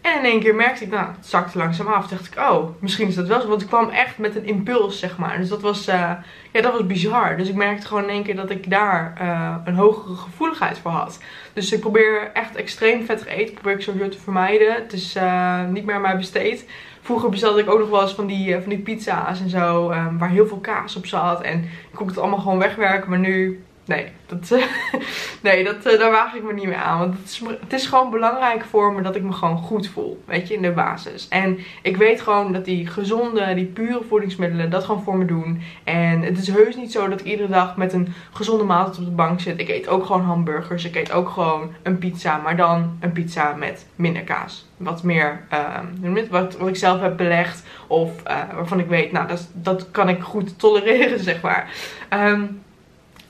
En 0.00 0.18
in 0.18 0.24
één 0.24 0.40
keer 0.40 0.54
merkte 0.54 0.84
ik, 0.84 0.90
nou, 0.90 1.06
het 1.16 1.26
zakte 1.26 1.58
langzaam 1.58 1.86
af. 1.86 2.06
Toen 2.06 2.16
dacht 2.16 2.32
ik, 2.32 2.38
oh, 2.38 2.70
misschien 2.78 3.08
is 3.08 3.14
dat 3.14 3.26
wel 3.26 3.40
zo. 3.40 3.48
Want 3.48 3.62
ik 3.62 3.66
kwam 3.66 3.88
echt 3.88 4.18
met 4.18 4.36
een 4.36 4.46
impuls, 4.46 4.98
zeg 4.98 5.18
maar. 5.18 5.38
Dus 5.38 5.48
dat 5.48 5.60
was, 5.60 5.88
uh, 5.88 6.12
ja, 6.52 6.60
dat 6.60 6.72
was 6.72 6.86
bizar. 6.86 7.36
Dus 7.36 7.48
ik 7.48 7.54
merkte 7.54 7.86
gewoon 7.86 8.02
in 8.02 8.08
één 8.08 8.22
keer 8.22 8.36
dat 8.36 8.50
ik 8.50 8.70
daar 8.70 9.18
uh, 9.22 9.54
een 9.64 9.74
hogere 9.74 10.14
gevoeligheid 10.14 10.78
voor 10.78 10.90
had. 10.90 11.20
Dus 11.52 11.72
ik 11.72 11.80
probeer 11.80 12.30
echt 12.32 12.56
extreem 12.56 13.04
vettig 13.04 13.26
eten. 13.26 13.54
Probeer 13.54 13.72
ik 13.72 13.82
sowieso 13.82 14.08
te 14.08 14.20
vermijden. 14.20 14.74
Het 14.74 14.92
is 14.92 15.16
uh, 15.16 15.66
niet 15.68 15.84
meer 15.84 15.94
aan 15.94 16.00
mij 16.00 16.16
besteed. 16.16 16.68
Vroeger 17.02 17.30
bestelde 17.30 17.60
ik 17.60 17.70
ook 17.70 17.78
nog 17.78 17.90
wel 17.90 18.02
eens 18.02 18.14
van 18.14 18.26
die, 18.26 18.60
van 18.60 18.68
die 18.68 18.78
pizza's 18.78 19.40
en 19.40 19.48
zo. 19.48 19.90
Um, 19.90 20.18
waar 20.18 20.28
heel 20.28 20.46
veel 20.46 20.60
kaas 20.60 20.96
op 20.96 21.06
zat. 21.06 21.42
En 21.42 21.62
ik 21.62 21.94
kon 21.94 22.06
het 22.06 22.18
allemaal 22.18 22.38
gewoon 22.38 22.58
wegwerken. 22.58 23.10
Maar 23.10 23.18
nu 23.18 23.62
nee, 23.90 24.06
dat, 24.26 24.50
uh, 24.50 24.64
nee 25.46 25.64
dat, 25.64 25.86
uh, 25.86 25.98
daar 25.98 26.10
waag 26.10 26.34
ik 26.34 26.42
me 26.42 26.52
niet 26.52 26.64
meer 26.64 26.74
aan. 26.74 26.98
Want 26.98 27.16
het 27.18 27.30
is, 27.30 27.42
het 27.60 27.72
is 27.72 27.86
gewoon 27.86 28.10
belangrijk 28.10 28.64
voor 28.64 28.92
me 28.92 29.02
dat 29.02 29.16
ik 29.16 29.22
me 29.22 29.32
gewoon 29.32 29.56
goed 29.56 29.88
voel. 29.88 30.22
Weet 30.24 30.48
je, 30.48 30.54
in 30.54 30.62
de 30.62 30.70
basis. 30.70 31.28
En 31.28 31.58
ik 31.82 31.96
weet 31.96 32.20
gewoon 32.20 32.52
dat 32.52 32.64
die 32.64 32.86
gezonde, 32.86 33.54
die 33.54 33.64
pure 33.64 34.02
voedingsmiddelen 34.08 34.70
dat 34.70 34.84
gewoon 34.84 35.02
voor 35.02 35.16
me 35.16 35.24
doen. 35.24 35.62
En 35.84 36.22
het 36.22 36.38
is 36.38 36.48
heus 36.48 36.76
niet 36.76 36.92
zo 36.92 37.08
dat 37.08 37.20
ik 37.20 37.26
iedere 37.26 37.48
dag 37.48 37.76
met 37.76 37.92
een 37.92 38.14
gezonde 38.32 38.64
maaltijd 38.64 38.98
op 38.98 39.04
de 39.04 39.10
bank 39.10 39.40
zit. 39.40 39.60
Ik 39.60 39.68
eet 39.68 39.88
ook 39.88 40.06
gewoon 40.06 40.22
hamburgers. 40.22 40.84
Ik 40.84 40.96
eet 40.96 41.12
ook 41.12 41.28
gewoon 41.28 41.72
een 41.82 41.98
pizza. 41.98 42.36
Maar 42.36 42.56
dan 42.56 42.96
een 43.00 43.12
pizza 43.12 43.54
met 43.54 43.86
minder 43.96 44.22
kaas. 44.22 44.68
Wat 44.76 45.02
meer, 45.02 45.40
uh, 45.52 46.28
wat, 46.30 46.56
wat 46.56 46.68
ik 46.68 46.76
zelf 46.76 47.00
heb 47.00 47.16
belegd. 47.16 47.62
Of 47.86 48.10
uh, 48.26 48.36
waarvan 48.54 48.80
ik 48.80 48.86
weet, 48.86 49.12
nou, 49.12 49.28
dat, 49.28 49.48
dat 49.52 49.90
kan 49.90 50.08
ik 50.08 50.22
goed 50.22 50.58
tolereren, 50.58 51.20
zeg 51.30 51.40
maar. 51.40 51.70
Um, 52.10 52.60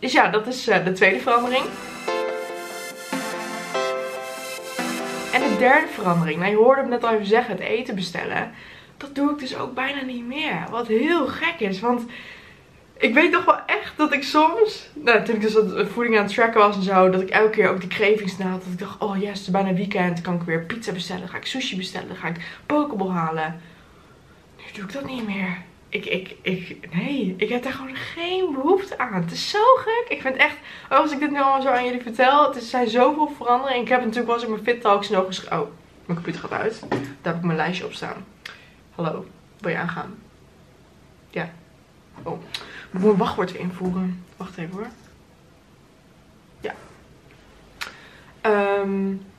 dus 0.00 0.12
ja, 0.12 0.28
dat 0.28 0.46
is 0.46 0.68
uh, 0.68 0.84
de 0.84 0.92
tweede 0.92 1.20
verandering. 1.20 1.64
En 5.32 5.40
de 5.40 5.56
derde 5.58 5.86
verandering. 5.86 6.38
Nou, 6.38 6.50
je 6.50 6.56
hoorde 6.56 6.80
hem 6.80 6.90
net 6.90 7.04
al 7.04 7.12
even 7.12 7.26
zeggen, 7.26 7.54
het 7.54 7.62
eten 7.62 7.94
bestellen. 7.94 8.50
Dat 8.96 9.14
doe 9.14 9.30
ik 9.30 9.38
dus 9.38 9.56
ook 9.56 9.74
bijna 9.74 10.02
niet 10.02 10.26
meer. 10.26 10.66
Wat 10.70 10.86
heel 10.86 11.26
gek 11.26 11.60
is, 11.60 11.80
want 11.80 12.02
ik 12.96 13.14
weet 13.14 13.32
toch 13.32 13.44
wel 13.44 13.58
echt 13.66 13.96
dat 13.96 14.12
ik 14.12 14.22
soms, 14.22 14.90
nou, 14.94 15.24
toen 15.24 15.34
ik 15.34 15.40
dus 15.40 15.52
dat 15.52 15.88
voeding 15.88 16.16
aan 16.16 16.24
het 16.24 16.34
tracken 16.34 16.60
was 16.60 16.76
en 16.76 16.82
zo, 16.82 17.10
dat 17.10 17.20
ik 17.20 17.30
elke 17.30 17.50
keer 17.50 17.68
ook 17.68 17.80
die 17.80 17.88
cravings 17.88 18.38
na 18.38 18.46
had. 18.46 18.62
Dat 18.62 18.72
ik 18.72 18.78
dacht, 18.78 19.00
oh 19.00 19.16
yes, 19.16 19.28
het 19.28 19.38
is 19.38 19.50
bijna 19.50 19.72
weekend, 19.72 20.20
kan 20.20 20.34
ik 20.34 20.42
weer 20.42 20.64
pizza 20.64 20.92
bestellen, 20.92 21.28
ga 21.28 21.36
ik 21.36 21.46
sushi 21.46 21.76
bestellen, 21.76 22.16
ga 22.16 22.28
ik 22.28 22.60
pokeball 22.66 23.08
halen. 23.08 23.60
Nu 24.56 24.64
doe 24.72 24.84
ik 24.84 24.92
dat 24.92 25.04
niet 25.04 25.26
meer 25.26 25.58
ik, 25.90 26.04
ik, 26.04 26.36
ik, 26.42 26.94
nee, 26.94 27.34
ik 27.36 27.48
heb 27.48 27.62
daar 27.62 27.72
gewoon 27.72 27.96
geen 27.96 28.52
behoefte 28.52 28.98
aan. 28.98 29.22
Het 29.22 29.32
is 29.32 29.50
zo 29.50 29.58
gek. 29.76 30.04
Ik 30.08 30.20
vind 30.20 30.36
echt, 30.36 30.56
als 30.88 31.12
ik 31.12 31.18
dit 31.18 31.30
nu 31.30 31.40
allemaal 31.40 31.62
zo 31.62 31.68
aan 31.68 31.84
jullie 31.84 32.02
vertel, 32.02 32.46
het 32.46 32.56
is, 32.56 32.70
zijn 32.70 32.88
zoveel 32.88 33.28
veranderingen. 33.36 33.82
Ik 33.82 33.88
heb 33.88 34.00
natuurlijk 34.00 34.26
wel 34.26 34.34
eens 34.34 34.44
in 34.44 34.50
mijn 34.50 34.64
Fit 34.64 34.80
Talks 34.80 35.08
nog 35.08 35.26
geschreven. 35.26 35.60
Oh, 35.60 35.68
mijn 36.04 36.22
computer 36.22 36.40
gaat 36.40 36.60
uit. 36.60 36.80
Daar 36.88 37.32
heb 37.32 37.36
ik 37.36 37.42
mijn 37.42 37.56
lijstje 37.56 37.84
op 37.84 37.92
staan. 37.92 38.26
Hallo, 38.94 39.26
wil 39.58 39.70
je 39.70 39.78
aangaan? 39.78 40.18
Ja. 41.30 41.52
Oh, 42.22 42.42
ik 42.52 42.92
moet 42.92 43.02
mijn 43.02 43.16
wachtwoord 43.16 43.54
invoeren. 43.54 44.24
Wacht 44.36 44.56
even 44.56 44.72
hoor. 44.72 44.88
Ja. 46.60 46.74
Um, 48.80 49.29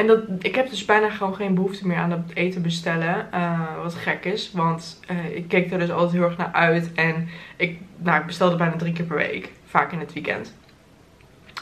en 0.00 0.06
dat, 0.06 0.18
ik 0.38 0.54
heb 0.54 0.70
dus 0.70 0.84
bijna 0.84 1.10
gewoon 1.10 1.34
geen 1.34 1.54
behoefte 1.54 1.86
meer 1.86 1.96
aan 1.96 2.10
dat 2.10 2.20
eten 2.34 2.62
bestellen. 2.62 3.28
Uh, 3.34 3.82
wat 3.82 3.94
gek 3.94 4.24
is. 4.24 4.52
Want 4.52 5.00
uh, 5.10 5.36
ik 5.36 5.48
keek 5.48 5.72
er 5.72 5.78
dus 5.78 5.90
altijd 5.90 6.12
heel 6.12 6.22
erg 6.22 6.36
naar 6.36 6.52
uit. 6.52 6.92
En 6.92 7.28
ik, 7.56 7.78
nou, 7.96 8.20
ik 8.20 8.26
bestelde 8.26 8.56
bijna 8.56 8.76
drie 8.76 8.92
keer 8.92 9.04
per 9.04 9.16
week. 9.16 9.52
vaak 9.64 9.92
in 9.92 9.98
het 9.98 10.12
weekend. 10.12 10.56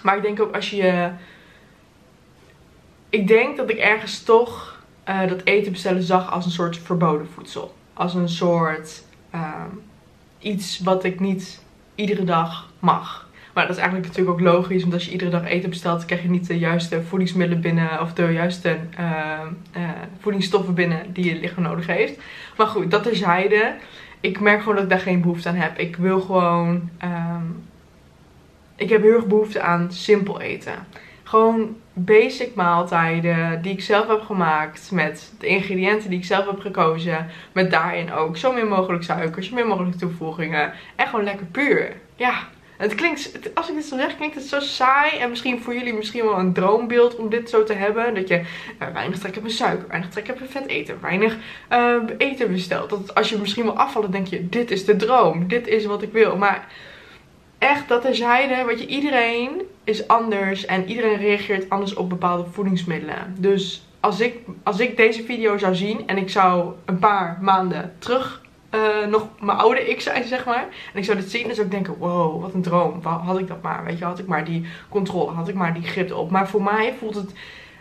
Maar 0.02 0.16
ik 0.16 0.23
denk 0.23 0.40
ook 0.40 0.54
als 0.54 0.71
je... 0.71 1.11
Ik 3.09 3.26
denk 3.26 3.57
dat 3.57 3.71
ik 3.71 3.78
ergens 3.78 4.23
toch 4.23 4.83
uh, 5.09 5.28
dat 5.28 5.40
eten 5.45 5.73
bestellen 5.73 6.02
zag 6.02 6.30
als 6.30 6.45
een 6.45 6.50
soort 6.50 6.78
verboden 6.78 7.28
voedsel. 7.35 7.75
Als 7.92 8.14
een 8.14 8.28
soort 8.28 9.02
uh, 9.35 9.64
iets 10.38 10.78
wat 10.78 11.04
ik 11.04 11.21
niet 11.21 11.62
iedere 11.95 12.25
dag 12.25 12.71
mag. 12.78 13.27
Maar 13.59 13.67
dat 13.67 13.77
is 13.77 13.83
eigenlijk 13.83 14.12
natuurlijk 14.12 14.41
ook 14.41 14.55
logisch, 14.55 14.83
want 14.83 14.95
als 14.95 15.05
je 15.05 15.11
iedere 15.11 15.31
dag 15.31 15.45
eten 15.45 15.71
bestelt, 15.71 16.05
krijg 16.05 16.23
je 16.23 16.31
niet 16.31 16.47
de 16.47 16.59
juiste 16.59 17.03
voedingsmiddelen 17.03 17.62
binnen 17.62 18.00
of 18.00 18.12
de 18.12 18.33
juiste 18.33 18.77
uh, 19.00 19.41
uh, 19.77 19.88
voedingsstoffen 20.21 20.75
binnen 20.75 21.12
die 21.12 21.25
je 21.25 21.41
lichaam 21.41 21.62
nodig 21.62 21.87
heeft. 21.87 22.21
Maar 22.57 22.67
goed, 22.67 22.91
dat 22.91 23.03
terzijde. 23.03 23.75
Ik 24.21 24.41
merk 24.41 24.59
gewoon 24.59 24.75
dat 24.75 24.85
ik 24.85 24.91
daar 24.91 24.99
geen 24.99 25.21
behoefte 25.21 25.49
aan 25.49 25.55
heb. 25.55 25.79
Ik 25.79 25.97
wil 25.97 26.21
gewoon. 26.21 26.91
Um, 27.05 27.65
ik 28.77 28.88
heb 28.88 29.03
heel 29.03 29.15
erg 29.15 29.27
behoefte 29.27 29.61
aan 29.61 29.93
simpel 29.93 30.41
eten. 30.41 30.75
Gewoon 31.23 31.77
basic 31.93 32.55
maaltijden 32.55 33.62
die 33.62 33.73
ik 33.73 33.83
zelf 33.83 34.09
heb 34.09 34.21
gemaakt. 34.21 34.91
Met 34.93 35.33
de 35.38 35.47
ingrediënten 35.47 36.11
die 36.11 36.19
ik 36.19 36.25
zelf 36.25 36.47
heb 36.47 36.61
gekozen. 36.61 37.27
Met 37.53 37.71
daarin 37.71 38.12
ook 38.12 38.37
zo 38.37 38.53
min 38.53 38.69
mogelijk 38.69 39.03
suiker, 39.03 39.45
zo 39.45 39.55
min 39.55 39.67
mogelijk 39.67 39.97
toevoegingen. 39.97 40.73
En 40.97 41.07
gewoon 41.07 41.25
lekker 41.25 41.47
puur. 41.47 41.93
Ja, 42.17 42.49
het 42.78 42.94
klinkt, 42.94 43.54
als 43.54 43.68
ik 43.68 43.75
dit 43.75 43.85
zo 43.85 43.97
zeg, 43.97 44.16
klinkt 44.16 44.35
het 44.35 44.44
zo 44.44 44.61
saai. 44.61 45.18
En 45.18 45.30
misschien 45.30 45.62
voor 45.62 45.75
jullie 45.75 45.92
misschien 45.92 46.25
wel 46.25 46.38
een 46.38 46.52
droombeeld 46.52 47.16
om 47.16 47.28
dit 47.28 47.50
zo 47.50 47.64
te 47.64 47.73
hebben. 47.73 48.14
Dat 48.14 48.28
je 48.28 48.38
uh, 48.38 48.88
weinig 48.92 49.18
trek 49.18 49.35
hebt 49.35 49.47
in 49.47 49.52
suiker, 49.52 49.88
weinig 49.88 50.11
trek 50.11 50.26
hebt 50.26 50.40
in 50.40 50.49
vet 50.49 50.66
eten, 50.66 50.99
weinig 51.00 51.37
uh, 51.73 51.97
eten 52.18 52.52
bestelt. 52.52 52.90
Dat 52.90 53.14
als 53.14 53.28
je 53.28 53.38
misschien 53.38 53.64
wil 53.64 53.78
afvallen, 53.78 54.11
denk 54.11 54.26
je, 54.26 54.49
dit 54.49 54.70
is 54.70 54.85
de 54.85 54.97
droom. 54.97 55.49
Dit 55.49 55.66
is 55.66 55.85
wat 55.85 56.02
ik 56.02 56.12
wil. 56.12 56.37
Maar 56.37 56.66
echt, 57.58 57.88
dat 57.88 58.02
terzijde, 58.02 58.64
wat 58.64 58.80
je, 58.80 58.87
iedereen 58.87 59.62
is 59.85 60.08
anders. 60.08 60.66
En 60.66 60.88
iedereen 60.88 61.16
reageert 61.16 61.70
anders 61.70 61.94
op 61.94 62.08
bepaalde 62.08 62.50
voedingsmiddelen. 62.50 63.35
Dus 63.38 63.87
als 64.00 64.20
ik, 64.20 64.37
als 64.62 64.80
ik 64.80 64.97
deze 64.97 65.23
video 65.23 65.58
zou 65.58 65.75
zien 65.75 66.06
en 66.06 66.16
ik 66.16 66.30
zou 66.30 66.73
een 66.85 66.99
paar 66.99 67.38
maanden 67.40 67.94
terug 67.99 68.47
uh, 68.75 69.06
nog 69.06 69.28
mijn 69.40 69.58
oude 69.58 69.88
ik 69.88 70.00
zijn, 70.00 70.25
zeg 70.25 70.44
maar. 70.44 70.66
En 70.92 70.98
ik 70.98 71.04
zou 71.04 71.18
dit 71.18 71.30
zien 71.30 71.48
en 71.48 71.54
zou 71.54 71.66
ik 71.66 71.72
denken, 71.72 71.98
wow, 71.98 72.40
wat 72.40 72.54
een 72.54 72.62
droom. 72.62 73.02
Had 73.02 73.38
ik 73.38 73.48
dat 73.48 73.62
maar, 73.62 73.84
weet 73.84 73.98
je, 73.98 74.04
had 74.04 74.18
ik 74.18 74.26
maar 74.26 74.44
die 74.44 74.66
controle, 74.88 75.30
had 75.30 75.48
ik 75.48 75.54
maar 75.54 75.75
die 75.75 75.82
grip 75.82 76.12
op. 76.12 76.30
Maar 76.30 76.48
voor 76.48 76.62
mij 76.62 76.94
voelt 76.98 77.14
het, 77.14 77.32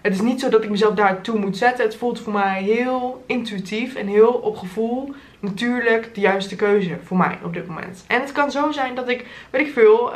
het 0.02 0.14
is 0.14 0.22
niet 0.22 0.40
zo 0.40 0.50
dat 0.50 0.64
ik 0.64 0.70
mezelf 0.70 0.94
daartoe 0.94 1.40
moet 1.40 1.58
zetten. 1.58 1.86
Het 1.86 1.96
voelt 1.96 2.20
voor 2.20 2.34
mij 2.34 2.64
heel 2.64 3.24
intuïtief 3.26 3.96
en 3.96 4.08
heel 4.08 4.34
op 4.34 4.58
gevoel 4.58 5.14
natuurlijk 5.40 6.16
de 6.16 6.22
juiste 6.22 6.56
keuze 6.56 6.98
voor 7.04 7.18
mij 7.18 7.38
op 7.44 7.54
dit 7.54 7.68
moment. 7.68 8.04
En 8.08 8.22
het 8.22 8.32
kan 8.32 8.52
zo 8.52 8.72
zijn 8.72 8.96
dat 8.96 9.10
ik, 9.10 9.26
weet 9.50 9.68
ik 9.68 9.74
veel, 9.74 10.12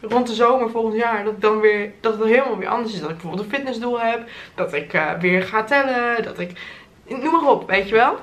rond 0.00 0.26
de 0.26 0.34
zomer 0.34 0.70
volgend 0.70 0.96
jaar, 0.96 1.24
dat, 1.24 1.40
dan 1.40 1.60
weer, 1.60 1.92
dat 2.00 2.18
het 2.18 2.28
helemaal 2.28 2.58
weer 2.58 2.68
anders 2.68 2.92
is. 2.92 3.00
Dat 3.00 3.10
ik 3.10 3.16
bijvoorbeeld 3.16 3.44
een 3.44 3.54
fitnessdoel 3.54 4.00
heb, 4.00 4.28
dat 4.54 4.72
ik 4.72 4.92
uh, 4.92 5.10
weer 5.20 5.42
ga 5.42 5.64
tellen, 5.64 6.22
dat 6.22 6.38
ik, 6.38 6.52
noem 7.06 7.32
maar 7.32 7.50
op, 7.50 7.70
weet 7.70 7.88
je 7.88 7.94
wel. 7.94 8.16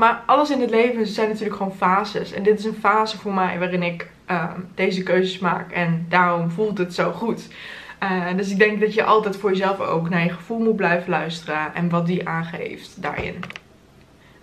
Maar 0.00 0.22
alles 0.26 0.50
in 0.50 0.60
het 0.60 0.70
leven 0.70 1.06
zijn 1.06 1.28
natuurlijk 1.28 1.56
gewoon 1.56 1.76
fases. 1.76 2.32
En 2.32 2.42
dit 2.42 2.58
is 2.58 2.64
een 2.64 2.74
fase 2.74 3.18
voor 3.18 3.34
mij 3.34 3.58
waarin 3.58 3.82
ik 3.82 4.10
uh, 4.30 4.52
deze 4.74 5.02
keuzes 5.02 5.38
maak. 5.38 5.72
En 5.72 6.06
daarom 6.08 6.50
voelt 6.50 6.78
het 6.78 6.94
zo 6.94 7.12
goed. 7.12 7.48
Uh, 8.02 8.36
dus 8.36 8.50
ik 8.50 8.58
denk 8.58 8.80
dat 8.80 8.94
je 8.94 9.04
altijd 9.04 9.36
voor 9.36 9.50
jezelf 9.50 9.80
ook 9.80 10.08
naar 10.08 10.24
je 10.24 10.30
gevoel 10.30 10.58
moet 10.58 10.76
blijven 10.76 11.10
luisteren. 11.10 11.74
En 11.74 11.88
wat 11.88 12.06
die 12.06 12.28
aangeeft 12.28 13.02
daarin. 13.02 13.34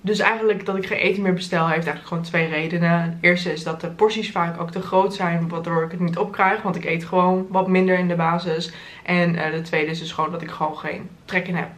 Dus 0.01 0.19
eigenlijk 0.19 0.65
dat 0.65 0.75
ik 0.77 0.85
geen 0.85 0.97
eten 0.97 1.21
meer 1.21 1.33
bestel 1.33 1.65
heeft 1.65 1.85
eigenlijk 1.85 2.07
gewoon 2.07 2.23
twee 2.23 2.47
redenen. 2.47 3.17
De 3.21 3.27
eerste 3.27 3.51
is 3.51 3.63
dat 3.63 3.81
de 3.81 3.89
porties 3.89 4.31
vaak 4.31 4.61
ook 4.61 4.71
te 4.71 4.81
groot 4.81 5.15
zijn. 5.15 5.49
Waardoor 5.49 5.83
ik 5.83 5.91
het 5.91 5.99
niet 5.99 6.17
opkrijg. 6.17 6.61
Want 6.61 6.75
ik 6.75 6.85
eet 6.85 7.05
gewoon 7.05 7.47
wat 7.49 7.67
minder 7.67 7.97
in 7.97 8.07
de 8.07 8.15
basis. 8.15 8.71
En 9.03 9.35
uh, 9.35 9.51
de 9.51 9.61
tweede 9.61 9.91
is 9.91 9.99
dus 9.99 10.11
gewoon 10.11 10.31
dat 10.31 10.41
ik 10.41 10.51
gewoon 10.51 10.77
geen 10.77 11.09
trek 11.25 11.47
in 11.47 11.55
heb. 11.55 11.69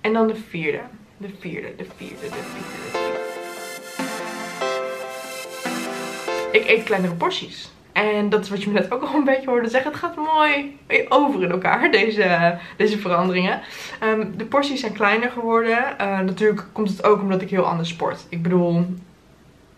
En 0.00 0.12
dan 0.12 0.26
de 0.26 0.36
vierde. 0.48 0.80
De 1.16 1.28
vierde, 1.38 1.74
de 1.76 1.86
vierde, 1.96 2.14
de 2.16 2.26
vierde, 2.26 2.28
de 2.28 2.42
vierde. 2.90 3.17
Ik 6.50 6.68
eet 6.68 6.82
kleinere 6.82 7.14
porties. 7.14 7.70
En 7.92 8.28
dat 8.28 8.44
is 8.44 8.50
wat 8.50 8.62
je 8.62 8.70
me 8.70 8.80
net 8.80 8.92
ook 8.92 9.02
al 9.02 9.14
een 9.14 9.24
beetje 9.24 9.48
hoorde 9.50 9.68
zeggen. 9.68 9.90
Het 9.90 10.00
gaat 10.00 10.16
mooi 10.16 10.78
over 11.08 11.42
in 11.42 11.50
elkaar, 11.50 11.90
deze, 11.90 12.58
deze 12.76 12.98
veranderingen. 12.98 13.60
Um, 14.04 14.36
de 14.36 14.44
porties 14.44 14.80
zijn 14.80 14.92
kleiner 14.92 15.30
geworden. 15.30 15.78
Uh, 16.00 16.20
natuurlijk 16.20 16.64
komt 16.72 16.88
het 16.88 17.04
ook 17.04 17.20
omdat 17.20 17.42
ik 17.42 17.50
heel 17.50 17.64
anders 17.64 17.88
sport. 17.88 18.26
Ik 18.28 18.42
bedoel, 18.42 18.86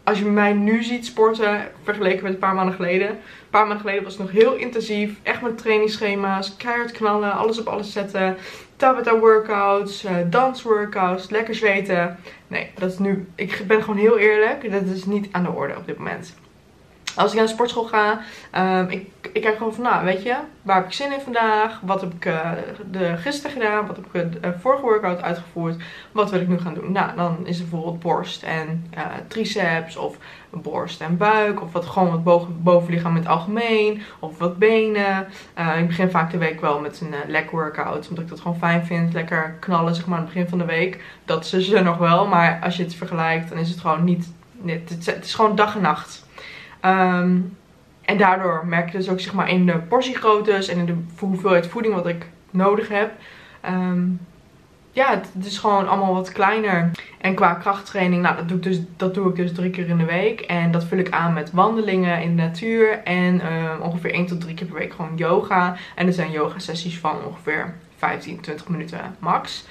als 0.04 0.18
je 0.18 0.24
mij 0.24 0.52
nu 0.52 0.82
ziet 0.82 1.06
sporten, 1.06 1.68
vergeleken 1.82 2.22
met 2.22 2.32
een 2.32 2.38
paar 2.38 2.54
maanden 2.54 2.74
geleden. 2.74 3.08
Een 3.08 3.16
paar 3.50 3.66
maanden 3.66 3.80
geleden 3.80 4.04
was 4.04 4.12
het 4.12 4.22
nog 4.22 4.32
heel 4.32 4.54
intensief. 4.54 5.12
Echt 5.22 5.42
met 5.42 5.58
trainingsschema's, 5.58 6.56
keihard 6.56 6.92
knallen, 6.92 7.32
alles 7.32 7.60
op 7.60 7.66
alles 7.66 7.92
zetten. 7.92 8.36
Tabata 8.76 9.18
workouts, 9.18 10.04
uh, 10.04 10.10
dans 10.30 10.62
workouts, 10.62 11.30
lekker 11.30 11.54
zweten. 11.54 12.18
Nee, 12.46 12.70
dat 12.78 12.90
is 12.90 12.98
nu, 12.98 13.28
ik 13.34 13.64
ben 13.66 13.82
gewoon 13.82 14.00
heel 14.00 14.18
eerlijk. 14.18 14.72
Dat 14.72 14.82
is 14.82 15.04
niet 15.04 15.28
aan 15.30 15.42
de 15.42 15.50
orde 15.50 15.76
op 15.76 15.86
dit 15.86 15.98
moment. 15.98 16.34
Als 17.16 17.30
ik 17.30 17.36
naar 17.36 17.46
de 17.46 17.52
sportschool 17.52 17.84
ga, 17.84 18.20
um, 18.80 18.88
ik, 18.88 19.06
ik 19.32 19.42
kijk 19.42 19.56
gewoon 19.56 19.74
van, 19.74 19.84
nou, 19.84 20.04
weet 20.04 20.22
je, 20.22 20.36
waar 20.62 20.76
heb 20.76 20.86
ik 20.86 20.92
zin 20.92 21.12
in 21.12 21.20
vandaag? 21.20 21.80
Wat 21.82 22.00
heb 22.00 22.14
ik 22.14 22.24
uh, 22.24 22.50
de, 22.90 23.16
gisteren 23.16 23.50
gedaan? 23.50 23.86
Wat 23.86 23.96
heb 23.96 24.06
ik 24.12 24.32
de 24.32 24.48
uh, 24.48 24.54
vorige 24.60 24.82
workout 24.82 25.22
uitgevoerd? 25.22 25.82
Wat 26.12 26.30
wil 26.30 26.40
ik 26.40 26.48
nu 26.48 26.58
gaan 26.58 26.74
doen? 26.74 26.92
Nou, 26.92 27.16
dan 27.16 27.46
is 27.46 27.58
het 27.58 27.70
bijvoorbeeld 27.70 28.00
borst 28.00 28.42
en 28.42 28.92
triceps 29.28 29.96
of 29.96 30.16
borst 30.50 31.00
en 31.00 31.16
buik. 31.16 31.62
Of 31.62 31.72
wat 31.72 31.86
gewoon 31.86 32.10
wat 32.10 32.24
boven, 32.24 32.62
bovenlichaam 32.62 33.16
in 33.16 33.22
het 33.22 33.30
algemeen. 33.30 34.02
Of 34.18 34.38
wat 34.38 34.58
benen. 34.58 35.26
ik 35.78 35.86
begin 35.86 36.10
vaak 36.10 36.30
de 36.30 36.38
week 36.38 36.60
wel 36.60 36.80
met 36.80 37.00
een 37.00 37.30
leg 37.30 37.50
workout. 37.50 38.08
Omdat 38.08 38.24
ik 38.24 38.30
dat 38.30 38.40
gewoon 38.40 38.58
fijn 38.58 38.86
vind. 38.86 39.12
Lekker 39.12 39.56
knallen, 39.60 39.94
zeg 39.94 40.06
maar, 40.06 40.18
aan 40.18 40.24
het 40.24 40.32
begin 40.32 40.48
van 40.48 40.58
de 40.58 40.64
week. 40.64 41.04
Dat 41.24 41.52
is 41.52 41.68
ze 41.68 41.80
nog 41.80 41.96
wel. 41.96 42.26
Maar 42.26 42.58
als 42.62 42.76
je 42.76 42.82
het 42.82 42.94
vergelijkt, 42.94 43.48
dan 43.48 43.58
is 43.58 43.70
het 43.70 43.80
gewoon 43.80 44.04
niet... 44.04 44.32
Het 44.64 45.24
is 45.24 45.34
gewoon 45.34 45.56
dag 45.56 45.74
en 45.74 45.82
nacht. 45.82 46.28
Um, 46.84 47.56
en 48.02 48.16
daardoor 48.16 48.66
merk 48.66 48.90
je 48.90 48.98
dus 48.98 49.08
ook 49.08 49.20
zeg 49.20 49.32
maar 49.32 49.48
in 49.48 49.66
de 49.66 49.78
portiegroottes 49.78 50.68
en 50.68 50.78
in 50.78 50.86
de 50.86 50.96
hoeveelheid 51.18 51.66
voeding 51.66 51.94
wat 51.94 52.06
ik 52.06 52.26
nodig 52.50 52.88
heb. 52.88 53.12
Um, 53.68 54.20
ja, 54.92 55.10
het, 55.10 55.46
is 55.46 55.58
gewoon 55.58 55.88
allemaal 55.88 56.14
wat 56.14 56.32
kleiner. 56.32 56.90
En 57.18 57.34
qua 57.34 57.54
krachttraining, 57.54 58.22
nou 58.22 58.36
dat 58.36 58.48
doe, 58.48 58.56
ik 58.56 58.62
dus, 58.62 58.80
dat 58.96 59.14
doe 59.14 59.28
ik 59.28 59.36
dus 59.36 59.52
drie 59.52 59.70
keer 59.70 59.88
in 59.88 59.98
de 59.98 60.04
week. 60.04 60.40
En 60.40 60.70
dat 60.70 60.84
vul 60.84 60.98
ik 60.98 61.10
aan 61.10 61.32
met 61.32 61.50
wandelingen 61.52 62.22
in 62.22 62.36
de 62.36 62.42
natuur. 62.42 63.02
En 63.02 63.34
uh, 63.34 63.74
ongeveer 63.82 64.12
1 64.12 64.26
tot 64.26 64.40
3 64.40 64.54
keer 64.54 64.66
per 64.66 64.78
week 64.78 64.92
gewoon 64.92 65.16
yoga. 65.16 65.76
En 65.94 66.06
er 66.06 66.12
zijn 66.12 66.30
yoga 66.30 66.58
sessies 66.58 66.98
van 66.98 67.24
ongeveer 67.24 67.74
15, 67.96 68.40
20 68.40 68.68
minuten 68.68 69.16
max. 69.18 69.64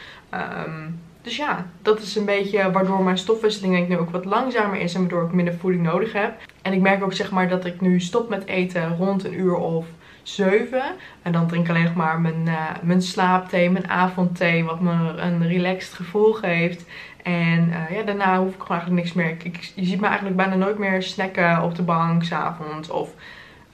Dus 1.22 1.36
ja, 1.36 1.66
dat 1.82 2.00
is 2.00 2.16
een 2.16 2.26
beetje 2.26 2.72
waardoor 2.72 3.04
mijn 3.04 3.18
stofwisseling 3.18 3.74
denk 3.74 3.84
ik 3.84 3.90
nu 3.90 3.98
ook 3.98 4.10
wat 4.10 4.26
langzamer 4.26 4.80
is 4.80 4.94
en 4.94 5.00
waardoor 5.00 5.24
ik 5.24 5.32
minder 5.32 5.54
voeding 5.54 5.84
nodig 5.84 6.14
heb. 6.14 6.40
En 6.62 6.74
ik 6.74 6.82
merk 6.82 7.04
ook 7.04 7.14
zeg 7.14 7.32
maar 7.32 7.50
dat 7.50 7.66
ik 7.66 7.82
nu 7.82 8.00
stop 8.00 8.30
met 8.30 8.46
eten 8.46 8.98
rond 8.98 9.24
een 9.24 9.40
uur 9.40 9.56
of 9.56 9.86
7. 10.24 10.82
En 11.22 11.32
dan 11.32 11.48
drink 11.48 11.64
ik 11.64 11.70
alleen 11.70 11.94
maar 11.96 12.22
mijn, 12.22 12.46
uh, 12.46 12.70
mijn 12.82 13.02
slaapthee, 13.02 13.70
mijn 13.70 13.90
avondthee, 13.90 14.64
wat 14.64 14.80
me 14.80 14.92
een 15.18 15.48
relaxed 15.48 15.94
gevoel 15.94 16.34
geeft. 16.34 16.86
En 17.24 17.68
uh, 17.70 17.98
ja, 17.98 18.04
daarna 18.04 18.40
hoef 18.40 18.54
ik 18.54 18.62
gewoon 18.62 18.78
eigenlijk 18.78 19.02
niks 19.02 19.14
meer. 19.14 19.30
Ik, 19.30 19.72
je 19.76 19.86
ziet 19.86 20.00
me 20.00 20.08
eigenlijk 20.08 20.36
bijna 20.36 20.56
nooit 20.56 20.78
meer 20.78 21.04
snacken 21.04 21.64
op 21.64 21.76
de 21.76 21.84
bank 21.84 22.24
s'avonds 22.24 22.90
of... 22.90 23.10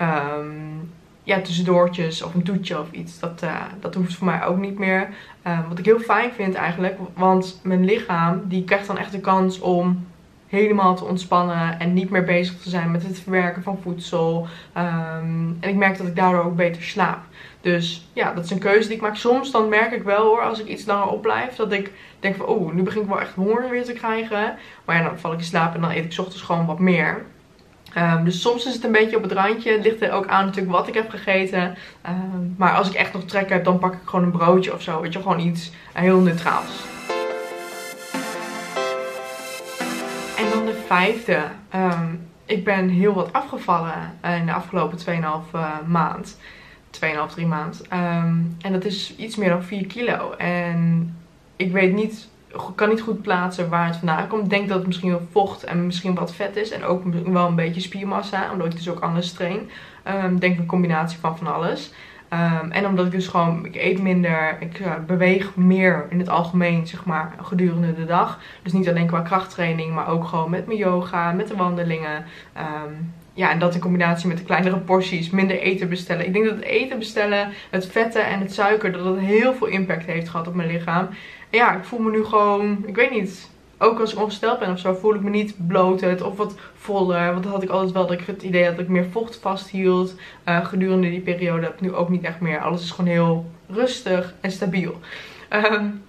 Um, 0.01 0.89
ja, 1.25 1.42
tussendoortjes 1.42 2.22
of 2.22 2.34
een 2.34 2.44
toetje 2.44 2.80
of 2.80 2.92
iets. 2.92 3.20
Dat, 3.20 3.44
uh, 3.44 3.62
dat 3.80 3.96
hoeft 3.96 4.15
voor 4.15 4.27
mij 4.27 4.46
ook 4.46 4.58
niet 4.58 4.80
meer. 4.80 5.10
Uh, 5.48 5.60
wat 5.70 5.80
ik 5.80 5.86
heel 5.86 6.00
fijn 6.00 6.32
vind 6.32 6.56
eigenlijk. 6.56 6.98
Want 7.13 7.60
mijn 7.63 7.86
lichaam 7.86 8.42
die 8.44 8.63
krijgt 8.63 8.88
dan 8.88 8.98
echt 8.98 9.12
de 9.12 9.20
kans 9.20 9.60
om 9.60 10.06
helemaal 10.47 10.95
te 10.95 11.05
ontspannen. 11.05 11.79
En 11.79 11.93
niet 11.93 12.09
meer 12.09 12.23
bezig 12.23 12.61
te 12.61 12.69
zijn 12.69 12.91
met 12.91 13.03
het 13.03 13.19
verwerken 13.19 13.63
van 13.63 13.79
voedsel. 13.81 14.47
Um, 14.77 15.57
en 15.59 15.69
ik 15.69 15.75
merk 15.75 15.97
dat 15.97 16.07
ik 16.07 16.15
daardoor 16.15 16.43
ook 16.43 16.55
beter 16.55 16.81
slaap. 16.81 17.19
Dus 17.61 18.07
ja, 18.13 18.33
dat 18.33 18.43
is 18.43 18.51
een 18.51 18.59
keuze 18.59 18.87
die 18.87 18.97
ik 18.97 19.01
maak. 19.01 19.15
Soms 19.15 19.51
dan 19.51 19.69
merk 19.69 19.91
ik 19.91 20.03
wel 20.03 20.25
hoor, 20.25 20.41
als 20.41 20.59
ik 20.59 20.67
iets 20.67 20.85
langer 20.85 21.07
opblijf. 21.07 21.55
Dat 21.55 21.71
ik 21.71 21.91
denk 22.19 22.35
van, 22.35 22.45
oh, 22.45 22.73
nu 22.73 22.83
begin 22.83 23.01
ik 23.01 23.07
wel 23.07 23.21
echt 23.21 23.35
honger 23.35 23.69
weer 23.69 23.83
te 23.83 23.93
krijgen. 23.93 24.55
Maar 24.85 24.95
ja, 24.95 25.03
dan 25.03 25.19
val 25.19 25.33
ik 25.33 25.37
in 25.39 25.45
slaap 25.45 25.75
en 25.75 25.81
dan 25.81 25.91
eet 25.91 26.13
ik 26.13 26.19
ochtends 26.19 26.41
gewoon 26.41 26.65
wat 26.65 26.79
meer. 26.79 27.25
Um, 27.97 28.23
dus 28.23 28.41
soms 28.41 28.65
is 28.65 28.73
het 28.73 28.83
een 28.83 28.91
beetje 28.91 29.17
op 29.17 29.23
het 29.23 29.31
randje. 29.31 29.71
Het 29.71 29.83
ligt 29.83 30.01
er 30.01 30.11
ook 30.11 30.27
aan 30.27 30.45
natuurlijk 30.45 30.75
wat 30.75 30.87
ik 30.87 30.93
heb 30.93 31.09
gegeten. 31.09 31.75
Um, 32.07 32.55
maar 32.57 32.75
als 32.75 32.89
ik 32.89 32.93
echt 32.93 33.13
nog 33.13 33.23
trek 33.23 33.49
heb, 33.49 33.63
dan 33.63 33.79
pak 33.79 33.93
ik 33.93 33.99
gewoon 34.03 34.25
een 34.25 34.31
broodje 34.31 34.73
of 34.73 34.81
zo. 34.81 35.01
Weet 35.01 35.13
je, 35.13 35.21
gewoon 35.21 35.39
iets 35.39 35.71
heel 35.93 36.19
neutraals. 36.19 36.94
De 40.65 40.84
vijfde. 40.86 41.41
Um, 41.75 42.27
ik 42.45 42.63
ben 42.63 42.89
heel 42.89 43.13
wat 43.13 43.34
afgevallen 43.34 44.17
in 44.39 44.45
de 44.45 44.53
afgelopen 44.53 44.98
2,5 45.00 45.05
uh, 45.55 45.79
maand. 45.88 46.38
2,5, 47.01 47.01
3 47.29 47.45
maand. 47.45 47.81
en 48.62 48.72
dat 48.72 48.86
is 48.86 49.15
iets 49.15 49.36
meer 49.36 49.50
dan 49.50 49.63
4 49.63 49.86
kilo. 49.86 50.31
En 50.31 51.15
ik 51.55 51.72
weet 51.72 51.93
niet 51.93 52.27
kan 52.75 52.89
niet 52.89 53.01
goed 53.01 53.22
plaatsen 53.22 53.69
waar 53.69 53.86
het 53.86 53.95
vandaan 53.95 54.27
komt. 54.27 54.43
Ik 54.43 54.50
denk 54.50 54.67
dat 54.67 54.77
het 54.77 54.88
misschien 54.88 55.10
wel 55.10 55.27
vocht 55.31 55.63
en 55.63 55.86
misschien 55.86 56.15
wat 56.15 56.36
vet 56.36 56.55
is. 56.55 56.72
En 56.72 56.84
ook 56.84 57.03
wel 57.25 57.48
een 57.48 57.55
beetje 57.55 57.81
spiermassa, 57.81 58.51
omdat 58.51 58.67
ik 58.67 58.75
dus 58.75 58.89
ook 58.89 59.00
anders 59.00 59.31
train. 59.31 59.69
Um, 60.07 60.39
denk 60.39 60.57
een 60.57 60.65
combinatie 60.65 61.19
van 61.19 61.38
van 61.38 61.53
alles. 61.53 61.91
Um, 62.34 62.72
en 62.72 62.86
omdat 62.86 63.05
ik 63.05 63.12
dus 63.12 63.27
gewoon, 63.27 63.65
ik 63.65 63.75
eet 63.75 64.01
minder, 64.01 64.58
ik 64.60 64.79
uh, 64.79 64.94
beweeg 65.08 65.55
meer 65.55 66.05
in 66.10 66.20
het 66.20 66.29
algemeen, 66.29 66.88
zeg 66.88 67.05
maar, 67.05 67.36
gedurende 67.41 67.94
de 67.94 68.05
dag. 68.05 68.39
Dus 68.63 68.74
niet 68.74 68.89
alleen 68.89 69.08
qua 69.08 69.22
krachttraining, 69.22 69.94
maar 69.94 70.08
ook 70.08 70.25
gewoon 70.25 70.50
met 70.50 70.65
mijn 70.65 70.77
yoga, 70.77 71.32
met 71.32 71.48
de 71.48 71.55
wandelingen. 71.55 72.25
Um, 72.58 73.13
ja, 73.34 73.51
en 73.51 73.60
dat 73.60 73.74
in 73.74 73.79
combinatie 73.79 74.27
met 74.27 74.38
de 74.38 74.44
kleinere 74.44 74.77
porties, 74.77 75.29
minder 75.29 75.60
eten 75.60 75.89
bestellen. 75.89 76.25
Ik 76.25 76.34
denk 76.34 76.46
dat 76.46 76.55
het 76.55 76.63
eten 76.63 76.98
bestellen, 76.98 77.50
het 77.70 77.88
vetten 77.88 78.25
en 78.25 78.39
het 78.39 78.53
suiker, 78.53 78.91
dat 78.91 79.03
dat 79.03 79.20
heel 79.20 79.53
veel 79.53 79.67
impact 79.67 80.05
heeft 80.05 80.29
gehad 80.29 80.48
op 80.48 80.55
mijn 80.55 80.72
lichaam. 80.72 81.08
En 81.50 81.58
ja, 81.58 81.77
ik 81.77 81.84
voel 81.84 82.00
me 82.00 82.12
nu 82.12 82.24
gewoon, 82.24 82.84
ik 82.86 82.96
weet 82.96 83.12
niet, 83.12 83.50
ook 83.77 84.00
als 84.00 84.13
ik 84.13 84.20
ongesteld 84.20 84.60
ben 84.60 84.72
of 84.72 84.79
zo, 84.79 84.94
voel 84.94 85.15
ik 85.15 85.22
me 85.22 85.29
niet 85.29 85.67
bloot 85.67 86.22
of 86.22 86.38
wat 86.38 86.55
voller. 86.74 87.32
Want 87.32 87.44
dat 87.44 87.51
had 87.51 87.63
ik 87.63 87.70
altijd 87.70 87.91
wel, 87.91 88.08
dat 88.08 88.20
ik 88.20 88.25
het 88.25 88.44
idee 88.44 88.70
dat 88.70 88.79
ik 88.79 88.88
meer 88.88 89.05
vocht 89.12 89.36
vasthield 89.36 90.15
uh, 90.46 90.65
gedurende 90.65 91.10
die 91.10 91.22
periode. 91.22 91.65
Heb 91.65 91.74
ik 91.74 91.82
nu 91.82 91.94
ook 91.94 92.10
niet 92.10 92.24
echt 92.24 92.39
meer. 92.39 92.60
Alles 92.60 92.82
is 92.82 92.91
gewoon 92.91 93.12
heel 93.12 93.51
rustig 93.67 94.34
en 94.41 94.51
stabiel. 94.51 95.00
Um, 95.50 96.03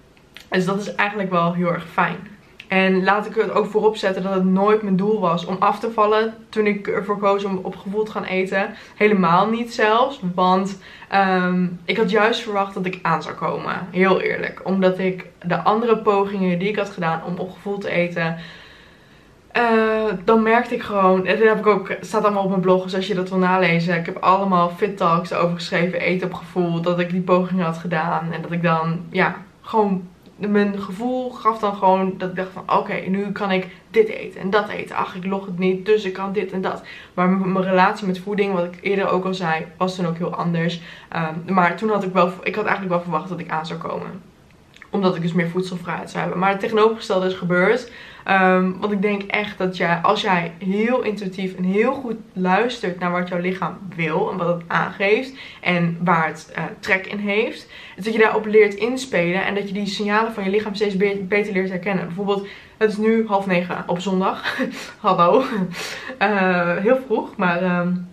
dus 0.49 0.65
dat 0.65 0.79
is 0.79 0.95
eigenlijk 0.95 1.29
wel 1.29 1.53
heel 1.53 1.73
erg 1.73 1.85
fijn. 1.89 2.36
En 2.67 3.03
laat 3.03 3.25
ik 3.25 3.35
het 3.35 3.51
ook 3.51 3.65
voorop 3.65 3.95
zetten 3.95 4.23
dat 4.23 4.33
het 4.33 4.45
nooit 4.45 4.81
mijn 4.81 4.95
doel 4.95 5.19
was 5.19 5.45
om 5.45 5.55
af 5.59 5.79
te 5.79 5.91
vallen 5.91 6.33
toen 6.49 6.65
ik 6.65 6.87
ervoor 6.87 7.17
koos 7.17 7.43
om 7.43 7.59
op 7.63 7.75
gevoel 7.75 8.03
te 8.03 8.11
gaan 8.11 8.23
eten. 8.23 8.73
Helemaal 8.95 9.49
niet 9.49 9.73
zelfs, 9.73 10.19
want 10.35 10.79
um, 11.15 11.79
ik 11.85 11.97
had 11.97 12.09
juist 12.09 12.41
verwacht 12.41 12.73
dat 12.73 12.85
ik 12.85 12.99
aan 13.01 13.23
zou 13.23 13.35
komen. 13.35 13.87
Heel 13.91 14.21
eerlijk. 14.21 14.61
Omdat 14.63 14.99
ik 14.99 15.25
de 15.41 15.61
andere 15.61 15.97
pogingen 15.97 16.59
die 16.59 16.69
ik 16.69 16.77
had 16.77 16.89
gedaan 16.89 17.21
om 17.25 17.37
op 17.37 17.51
gevoel 17.51 17.77
te 17.77 17.89
eten... 17.89 18.37
Uh, 19.57 20.13
dan 20.25 20.43
merkte 20.43 20.75
ik 20.75 20.81
gewoon, 20.83 21.25
en 21.25 21.39
dat 21.39 21.47
heb 21.47 21.57
ik 21.57 21.67
ook, 21.67 21.95
staat 22.01 22.23
allemaal 22.23 22.43
op 22.43 22.49
mijn 22.49 22.61
blog, 22.61 22.83
dus 22.83 22.95
als 22.95 23.07
je 23.07 23.15
dat 23.15 23.29
wil 23.29 23.37
nalezen. 23.37 23.97
Ik 23.97 24.05
heb 24.05 24.17
allemaal 24.17 24.69
fit 24.69 24.97
talks 24.97 25.33
over 25.33 25.55
geschreven, 25.55 25.99
eten 25.99 26.27
op 26.27 26.33
gevoel, 26.33 26.81
dat 26.81 26.99
ik 26.99 27.09
die 27.09 27.21
pogingen 27.21 27.65
had 27.65 27.77
gedaan. 27.77 28.31
En 28.31 28.41
dat 28.41 28.51
ik 28.51 28.63
dan, 28.63 28.99
ja, 29.09 29.35
gewoon 29.61 30.07
mijn 30.37 30.81
gevoel 30.81 31.29
gaf 31.29 31.59
dan 31.59 31.75
gewoon 31.75 32.13
dat 32.17 32.29
ik 32.29 32.35
dacht 32.35 32.51
van 32.51 32.77
oké, 32.77 32.93
nu 32.93 33.31
kan 33.31 33.51
ik 33.51 33.67
dit 33.91 34.07
eten 34.07 34.41
en 34.41 34.49
dat 34.49 34.69
eten. 34.69 34.95
Ach, 34.95 35.15
ik 35.15 35.25
log 35.25 35.45
het 35.45 35.59
niet, 35.59 35.85
dus 35.85 36.03
ik 36.03 36.13
kan 36.13 36.33
dit 36.33 36.51
en 36.51 36.61
dat. 36.61 36.83
Maar 37.13 37.29
mijn 37.29 37.65
relatie 37.65 38.07
met 38.07 38.19
voeding, 38.19 38.53
wat 38.53 38.63
ik 38.63 38.77
eerder 38.81 39.09
ook 39.09 39.25
al 39.25 39.33
zei, 39.33 39.65
was 39.77 39.95
toen 39.95 40.07
ook 40.07 40.17
heel 40.17 40.35
anders. 40.35 40.81
Um, 41.15 41.53
maar 41.53 41.75
toen 41.75 41.89
had 41.89 42.03
ik 42.03 42.13
wel, 42.13 42.31
ik 42.43 42.55
had 42.55 42.65
eigenlijk 42.65 42.95
wel 42.95 43.03
verwacht 43.03 43.29
dat 43.29 43.39
ik 43.39 43.49
aan 43.49 43.65
zou 43.65 43.79
komen 43.79 44.21
omdat 44.89 45.15
ik 45.15 45.21
dus 45.21 45.33
meer 45.33 45.49
voedselvrijheid 45.49 46.09
zou 46.09 46.21
hebben. 46.21 46.39
Maar 46.39 46.49
het 46.49 46.59
tegenovergestelde 46.59 47.27
is 47.27 47.33
gebeurd. 47.33 47.91
Um, 48.29 48.79
want 48.79 48.93
ik 48.93 49.01
denk 49.01 49.21
echt 49.21 49.57
dat 49.57 49.77
jij, 49.77 49.99
als 50.01 50.21
jij 50.21 50.53
heel 50.57 51.01
intuïtief 51.01 51.55
en 51.55 51.63
heel 51.63 51.93
goed 51.93 52.15
luistert 52.33 52.99
naar 52.99 53.11
wat 53.11 53.27
jouw 53.27 53.39
lichaam 53.39 53.77
wil 53.95 54.31
en 54.31 54.37
wat 54.37 54.47
het 54.47 54.63
aangeeft 54.67 55.33
en 55.61 55.97
waar 56.03 56.27
het 56.27 56.53
uh, 56.57 56.63
trek 56.79 57.07
in 57.07 57.17
heeft, 57.17 57.67
dat 57.95 58.13
je 58.13 58.19
daarop 58.19 58.45
leert 58.45 58.73
inspelen 58.73 59.45
en 59.45 59.55
dat 59.55 59.67
je 59.67 59.73
die 59.73 59.85
signalen 59.85 60.33
van 60.33 60.43
je 60.43 60.49
lichaam 60.49 60.75
steeds 60.75 60.97
beter 61.27 61.53
leert 61.53 61.69
herkennen. 61.69 62.05
Bijvoorbeeld, 62.05 62.47
het 62.77 62.91
is 62.91 62.97
nu 62.97 63.27
half 63.27 63.45
negen 63.45 63.83
op 63.87 63.99
zondag. 63.99 64.57
Hallo. 64.99 65.43
Uh, 66.21 66.77
heel 66.77 66.99
vroeg, 67.07 67.35
maar. 67.35 67.79
Um, 67.79 68.07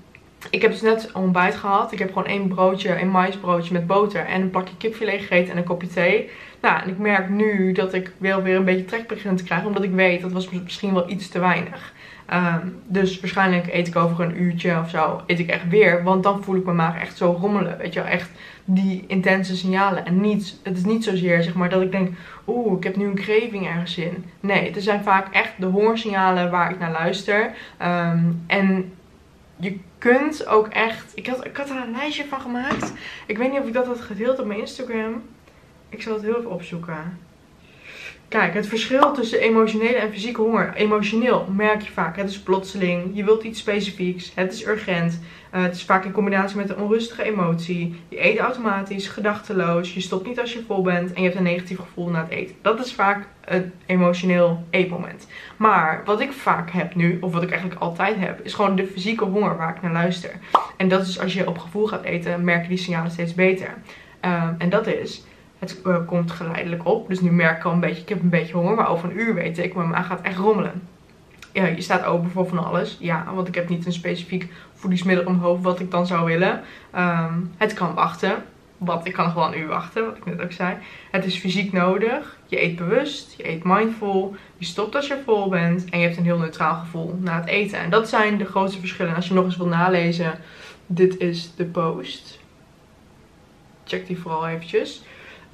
ik 0.50 0.62
heb 0.62 0.70
dus 0.70 0.80
net 0.80 1.12
ontbijt 1.12 1.54
gehad. 1.54 1.92
Ik 1.92 1.98
heb 1.98 2.08
gewoon 2.08 2.26
één 2.26 2.48
broodje, 2.48 3.00
een 3.00 3.10
maisbroodje 3.10 3.72
met 3.72 3.86
boter 3.86 4.26
en 4.26 4.40
een 4.40 4.50
plakje 4.50 4.76
kipfilet 4.76 5.20
gegeten 5.20 5.50
en 5.52 5.56
een 5.56 5.64
kopje 5.64 5.88
thee. 5.88 6.30
Nou, 6.60 6.82
en 6.82 6.88
ik 6.88 6.98
merk 6.98 7.28
nu 7.28 7.72
dat 7.72 7.94
ik 7.94 8.12
wel 8.18 8.42
weer 8.42 8.56
een 8.56 8.64
beetje 8.64 8.84
trek 8.84 9.06
begin 9.06 9.36
te 9.36 9.44
krijgen. 9.44 9.66
Omdat 9.66 9.82
ik 9.82 9.90
weet, 9.90 10.20
dat 10.20 10.32
was 10.32 10.50
misschien 10.50 10.94
wel 10.94 11.10
iets 11.10 11.28
te 11.28 11.38
weinig. 11.38 11.92
Um, 12.32 12.82
dus 12.86 13.20
waarschijnlijk 13.20 13.66
eet 13.72 13.86
ik 13.86 13.96
over 13.96 14.24
een 14.24 14.42
uurtje 14.42 14.78
of 14.80 14.90
zo, 14.90 15.22
eet 15.26 15.38
ik 15.38 15.48
echt 15.50 15.68
weer. 15.68 16.02
Want 16.02 16.22
dan 16.22 16.44
voel 16.44 16.56
ik 16.56 16.64
mijn 16.64 16.76
maag 16.76 17.00
echt 17.00 17.16
zo 17.16 17.36
rommelen. 17.40 17.78
Weet 17.78 17.92
je 17.92 18.00
wel, 18.00 18.08
echt 18.08 18.30
die 18.64 19.04
intense 19.06 19.56
signalen. 19.56 20.06
En 20.06 20.20
niet, 20.20 20.58
het 20.62 20.76
is 20.76 20.84
niet 20.84 21.04
zozeer 21.04 21.42
zeg 21.42 21.54
maar 21.54 21.68
dat 21.68 21.82
ik 21.82 21.92
denk, 21.92 22.16
oeh, 22.46 22.76
ik 22.76 22.84
heb 22.84 22.96
nu 22.96 23.04
een 23.04 23.14
craving 23.14 23.66
ergens 23.66 23.96
in. 23.96 24.24
Nee, 24.40 24.72
het 24.72 24.82
zijn 24.82 25.02
vaak 25.02 25.34
echt 25.34 25.52
de 25.56 25.66
hoorsignalen 25.66 26.50
waar 26.50 26.70
ik 26.70 26.78
naar 26.78 26.92
luister. 26.92 27.50
Um, 27.82 28.44
en 28.46 28.92
je 29.56 29.78
kunt 30.04 30.46
ook 30.46 30.68
echt... 30.68 31.12
Ik 31.14 31.26
had, 31.26 31.44
ik 31.44 31.56
had 31.56 31.70
er 31.70 31.76
een 31.76 31.90
lijstje 31.90 32.24
van 32.24 32.40
gemaakt. 32.40 32.92
Ik 33.26 33.38
weet 33.38 33.50
niet 33.50 33.60
of 33.60 33.66
ik 33.66 33.72
dat 33.72 33.86
had 33.86 34.00
gedeeld 34.00 34.38
op 34.38 34.46
mijn 34.46 34.60
Instagram. 34.60 35.22
Ik 35.88 36.02
zal 36.02 36.12
het 36.12 36.22
heel 36.22 36.38
even 36.38 36.50
opzoeken. 36.50 37.18
Kijk, 38.34 38.54
het 38.54 38.66
verschil 38.66 39.12
tussen 39.12 39.40
emotionele 39.40 39.96
en 39.96 40.12
fysieke 40.12 40.40
honger. 40.40 40.74
Emotioneel 40.74 41.46
merk 41.50 41.82
je 41.82 41.90
vaak. 41.92 42.16
Het 42.16 42.30
is 42.30 42.38
plotseling. 42.38 43.10
Je 43.12 43.24
wilt 43.24 43.42
iets 43.42 43.58
specifieks. 43.58 44.32
Het 44.34 44.52
is 44.52 44.66
urgent. 44.66 45.20
Uh, 45.54 45.62
het 45.62 45.74
is 45.74 45.82
vaak 45.82 46.04
in 46.04 46.12
combinatie 46.12 46.56
met 46.56 46.68
een 46.70 46.78
onrustige 46.78 47.22
emotie. 47.22 47.94
Je 48.08 48.24
eet 48.24 48.38
automatisch, 48.38 49.08
gedachteloos. 49.08 49.94
Je 49.94 50.00
stopt 50.00 50.26
niet 50.26 50.40
als 50.40 50.52
je 50.52 50.62
vol 50.66 50.82
bent. 50.82 51.12
En 51.12 51.22
je 51.22 51.26
hebt 51.26 51.38
een 51.38 51.44
negatief 51.44 51.78
gevoel 51.78 52.08
na 52.08 52.22
het 52.22 52.30
eten. 52.30 52.54
Dat 52.62 52.84
is 52.84 52.92
vaak 52.92 53.26
een 53.44 53.72
emotioneel 53.86 54.64
eetmoment. 54.70 55.26
Maar 55.56 56.02
wat 56.04 56.20
ik 56.20 56.32
vaak 56.32 56.70
heb 56.70 56.94
nu, 56.94 57.18
of 57.20 57.32
wat 57.32 57.42
ik 57.42 57.50
eigenlijk 57.50 57.80
altijd 57.80 58.16
heb, 58.18 58.40
is 58.44 58.54
gewoon 58.54 58.76
de 58.76 58.86
fysieke 58.86 59.24
honger 59.24 59.56
waar 59.56 59.76
ik 59.76 59.82
naar 59.82 59.92
luister. 59.92 60.30
En 60.76 60.88
dat 60.88 61.06
is 61.06 61.20
als 61.20 61.34
je 61.34 61.48
op 61.48 61.58
gevoel 61.58 61.86
gaat 61.86 62.04
eten, 62.04 62.44
merk 62.44 62.62
je 62.62 62.68
die 62.68 62.78
signalen 62.78 63.10
steeds 63.10 63.34
beter. 63.34 63.74
Uh, 64.24 64.48
en 64.58 64.68
dat 64.68 64.86
is 64.86 65.22
het 65.70 65.80
uh, 65.86 65.96
komt 66.06 66.30
geleidelijk 66.30 66.86
op. 66.86 67.08
Dus 67.08 67.20
nu 67.20 67.32
merk 67.32 67.56
ik 67.56 67.64
al 67.64 67.72
een 67.72 67.80
beetje, 67.80 68.02
ik 68.02 68.08
heb 68.08 68.22
een 68.22 68.28
beetje 68.28 68.56
honger. 68.56 68.74
Maar 68.74 68.88
over 68.88 69.10
een 69.10 69.20
uur 69.20 69.34
weet 69.34 69.58
ik, 69.58 69.74
mijn 69.74 69.88
maag 69.88 70.06
gaat 70.06 70.20
echt 70.20 70.38
rommelen. 70.38 70.82
Ja, 71.52 71.66
je 71.66 71.80
staat 71.80 72.04
open 72.04 72.30
voor 72.30 72.48
van 72.48 72.64
alles. 72.64 72.96
Ja, 73.00 73.24
want 73.34 73.48
ik 73.48 73.54
heb 73.54 73.68
niet 73.68 73.86
een 73.86 73.92
specifiek 73.92 74.52
voedingsmiddel 74.74 75.24
omhoog 75.26 75.60
wat 75.60 75.80
ik 75.80 75.90
dan 75.90 76.06
zou 76.06 76.24
willen. 76.24 76.62
Um, 76.96 77.50
het 77.56 77.74
kan 77.74 77.94
wachten. 77.94 78.42
Want 78.78 79.06
ik 79.06 79.12
kan 79.12 79.24
nog 79.24 79.34
wel 79.34 79.46
een 79.46 79.58
uur 79.58 79.66
wachten, 79.66 80.04
wat 80.04 80.16
ik 80.16 80.24
net 80.24 80.40
ook 80.40 80.52
zei. 80.52 80.76
Het 81.10 81.24
is 81.24 81.38
fysiek 81.38 81.72
nodig. 81.72 82.38
Je 82.46 82.62
eet 82.62 82.76
bewust, 82.76 83.34
je 83.36 83.48
eet 83.48 83.64
mindful. 83.64 84.36
Je 84.56 84.64
stopt 84.64 84.94
als 84.94 85.06
je 85.06 85.22
vol 85.24 85.48
bent. 85.48 85.84
En 85.90 85.98
je 85.98 86.04
hebt 86.04 86.16
een 86.16 86.24
heel 86.24 86.38
neutraal 86.38 86.74
gevoel 86.74 87.18
na 87.20 87.40
het 87.40 87.48
eten. 87.48 87.78
En 87.78 87.90
dat 87.90 88.08
zijn 88.08 88.38
de 88.38 88.44
grootste 88.44 88.80
verschillen. 88.80 89.14
als 89.14 89.28
je 89.28 89.34
nog 89.34 89.44
eens 89.44 89.56
wil 89.56 89.66
nalezen, 89.66 90.38
dit 90.86 91.18
is 91.18 91.54
de 91.56 91.64
post. 91.64 92.40
Check 93.84 94.06
die 94.06 94.18
vooral 94.18 94.48
eventjes. 94.48 95.02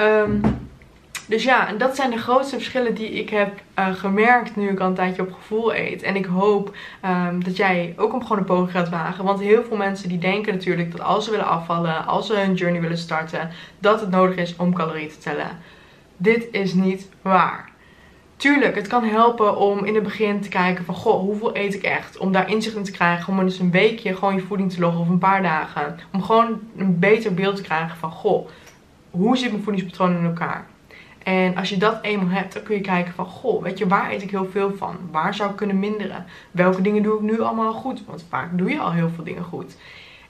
Um, 0.00 0.40
dus 1.26 1.44
ja, 1.44 1.68
en 1.68 1.78
dat 1.78 1.96
zijn 1.96 2.10
de 2.10 2.18
grootste 2.18 2.56
verschillen 2.56 2.94
die 2.94 3.10
ik 3.10 3.30
heb 3.30 3.60
uh, 3.78 3.94
gemerkt 3.94 4.56
nu 4.56 4.68
ik 4.68 4.80
al 4.80 4.86
een 4.86 4.94
tijdje 4.94 5.22
op 5.22 5.32
gevoel 5.32 5.74
eet. 5.74 6.02
En 6.02 6.16
ik 6.16 6.24
hoop 6.24 6.76
um, 7.04 7.44
dat 7.44 7.56
jij 7.56 7.94
ook 7.96 8.12
om 8.12 8.22
gewoon 8.22 8.38
een 8.38 8.44
poging 8.44 8.70
gaat 8.70 8.88
wagen. 8.88 9.24
Want 9.24 9.40
heel 9.40 9.64
veel 9.64 9.76
mensen 9.76 10.08
die 10.08 10.18
denken 10.18 10.52
natuurlijk 10.52 10.92
dat 10.92 11.00
als 11.00 11.24
ze 11.24 11.30
willen 11.30 11.46
afvallen, 11.46 12.06
als 12.06 12.26
ze 12.26 12.34
hun 12.34 12.54
journey 12.54 12.80
willen 12.80 12.98
starten, 12.98 13.50
dat 13.78 14.00
het 14.00 14.10
nodig 14.10 14.36
is 14.36 14.56
om 14.56 14.74
calorieën 14.74 15.08
te 15.08 15.18
tellen. 15.18 15.58
Dit 16.16 16.48
is 16.50 16.74
niet 16.74 17.08
waar. 17.22 17.68
Tuurlijk, 18.36 18.74
het 18.74 18.86
kan 18.86 19.04
helpen 19.04 19.56
om 19.56 19.84
in 19.84 19.94
het 19.94 20.04
begin 20.04 20.40
te 20.40 20.48
kijken 20.48 20.84
van, 20.84 20.94
goh, 20.94 21.20
hoeveel 21.20 21.56
eet 21.56 21.74
ik 21.74 21.82
echt? 21.82 22.18
Om 22.18 22.32
daar 22.32 22.50
inzicht 22.50 22.76
in 22.76 22.82
te 22.82 22.90
krijgen, 22.90 23.38
om 23.38 23.44
dus 23.44 23.58
een 23.58 23.70
weekje 23.70 24.14
gewoon 24.14 24.34
je 24.34 24.40
voeding 24.40 24.72
te 24.72 24.80
loggen 24.80 25.00
of 25.00 25.08
een 25.08 25.18
paar 25.18 25.42
dagen. 25.42 25.98
Om 26.12 26.22
gewoon 26.22 26.60
een 26.76 26.98
beter 26.98 27.34
beeld 27.34 27.56
te 27.56 27.62
krijgen 27.62 27.96
van, 27.96 28.10
goh, 28.10 28.48
hoe 29.10 29.36
zit 29.36 29.50
mijn 29.50 29.62
voedingspatroon 29.62 30.16
in 30.16 30.24
elkaar? 30.24 30.66
En 31.22 31.56
als 31.56 31.68
je 31.68 31.76
dat 31.76 31.98
eenmaal 32.02 32.28
hebt, 32.28 32.52
dan 32.52 32.62
kun 32.62 32.74
je 32.74 32.80
kijken 32.80 33.14
van, 33.14 33.26
goh, 33.26 33.62
weet 33.62 33.78
je, 33.78 33.86
waar 33.86 34.10
eet 34.10 34.22
ik 34.22 34.30
heel 34.30 34.48
veel 34.50 34.74
van? 34.76 34.96
Waar 35.10 35.34
zou 35.34 35.50
ik 35.50 35.56
kunnen 35.56 35.78
minderen? 35.78 36.26
Welke 36.50 36.82
dingen 36.82 37.02
doe 37.02 37.14
ik 37.14 37.20
nu 37.20 37.40
allemaal 37.40 37.72
goed? 37.72 38.04
Want 38.06 38.26
vaak 38.28 38.58
doe 38.58 38.70
je 38.70 38.78
al 38.78 38.92
heel 38.92 39.10
veel 39.14 39.24
dingen 39.24 39.44
goed. 39.44 39.76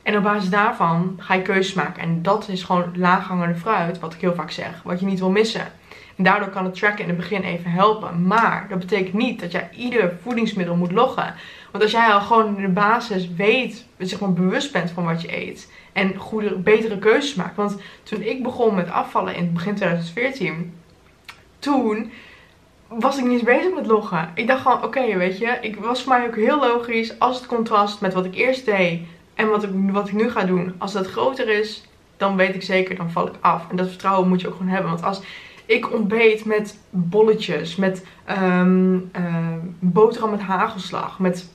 En 0.02 0.16
op 0.16 0.22
basis 0.22 0.50
daarvan 0.50 1.16
ga 1.18 1.34
je 1.34 1.42
keuzes 1.42 1.74
maken. 1.74 2.02
En 2.02 2.22
dat 2.22 2.48
is 2.48 2.62
gewoon 2.62 2.92
laaghangende 2.94 3.54
fruit, 3.54 3.98
wat 3.98 4.14
ik 4.14 4.20
heel 4.20 4.34
vaak 4.34 4.50
zeg, 4.50 4.82
wat 4.82 5.00
je 5.00 5.06
niet 5.06 5.18
wil 5.18 5.30
missen. 5.30 5.72
En 6.16 6.24
daardoor 6.24 6.48
kan 6.48 6.64
het 6.64 6.74
tracken 6.74 7.02
in 7.02 7.08
het 7.08 7.18
begin 7.18 7.42
even 7.42 7.70
helpen. 7.70 8.26
Maar 8.26 8.66
dat 8.68 8.78
betekent 8.78 9.14
niet 9.14 9.40
dat 9.40 9.52
jij 9.52 9.68
ieder 9.76 10.18
voedingsmiddel 10.22 10.76
moet 10.76 10.92
loggen. 10.92 11.34
Want 11.70 11.82
als 11.82 11.92
jij 11.92 12.12
al 12.12 12.20
gewoon 12.20 12.56
in 12.56 12.62
de 12.62 12.68
basis 12.68 13.34
weet, 13.34 13.86
zeg 13.98 14.20
maar 14.20 14.32
bewust 14.32 14.72
bent 14.72 14.90
van 14.90 15.04
wat 15.04 15.22
je 15.22 15.36
eet. 15.36 15.72
En 15.92 16.16
goede, 16.16 16.58
betere 16.58 16.98
keuzes 16.98 17.34
maakt. 17.34 17.56
Want 17.56 17.76
toen 18.02 18.22
ik 18.22 18.42
begon 18.42 18.74
met 18.74 18.90
afvallen 18.90 19.34
in 19.34 19.42
het 19.42 19.54
begin 19.54 19.74
2014. 19.74 20.74
Toen 21.58 22.12
was 22.88 23.18
ik 23.18 23.24
niet 23.24 23.32
eens 23.32 23.42
bezig 23.42 23.74
met 23.74 23.86
loggen. 23.86 24.30
Ik 24.34 24.46
dacht 24.46 24.62
gewoon, 24.62 24.84
oké, 24.84 25.16
weet 25.16 25.38
je. 25.38 25.58
Ik 25.60 25.76
was 25.76 26.02
voor 26.02 26.12
mij 26.12 26.26
ook 26.26 26.36
heel 26.36 26.58
logisch. 26.58 27.18
Als 27.18 27.36
het 27.36 27.46
contrast 27.46 28.00
met 28.00 28.14
wat 28.14 28.24
ik 28.24 28.34
eerst 28.34 28.64
deed. 28.64 29.00
En 29.34 29.48
wat 29.48 29.62
ik, 29.62 29.70
wat 29.72 30.08
ik 30.08 30.14
nu 30.14 30.30
ga 30.30 30.44
doen. 30.44 30.74
Als 30.78 30.92
dat 30.92 31.06
groter 31.06 31.48
is, 31.48 31.84
dan 32.16 32.36
weet 32.36 32.54
ik 32.54 32.62
zeker, 32.62 32.96
dan 32.96 33.10
val 33.10 33.26
ik 33.26 33.34
af. 33.40 33.64
En 33.70 33.76
dat 33.76 33.88
vertrouwen 33.88 34.28
moet 34.28 34.40
je 34.40 34.48
ook 34.48 34.56
gewoon 34.56 34.72
hebben. 34.72 34.90
Want 34.90 35.02
als 35.02 35.22
ik 35.66 35.92
ontbeet 35.92 36.44
met 36.44 36.78
bolletjes, 36.90 37.76
met 37.76 38.04
um, 38.30 39.10
uh, 39.16 39.54
boterham 39.78 40.30
met 40.30 40.40
hagelslag, 40.40 41.18
met 41.18 41.50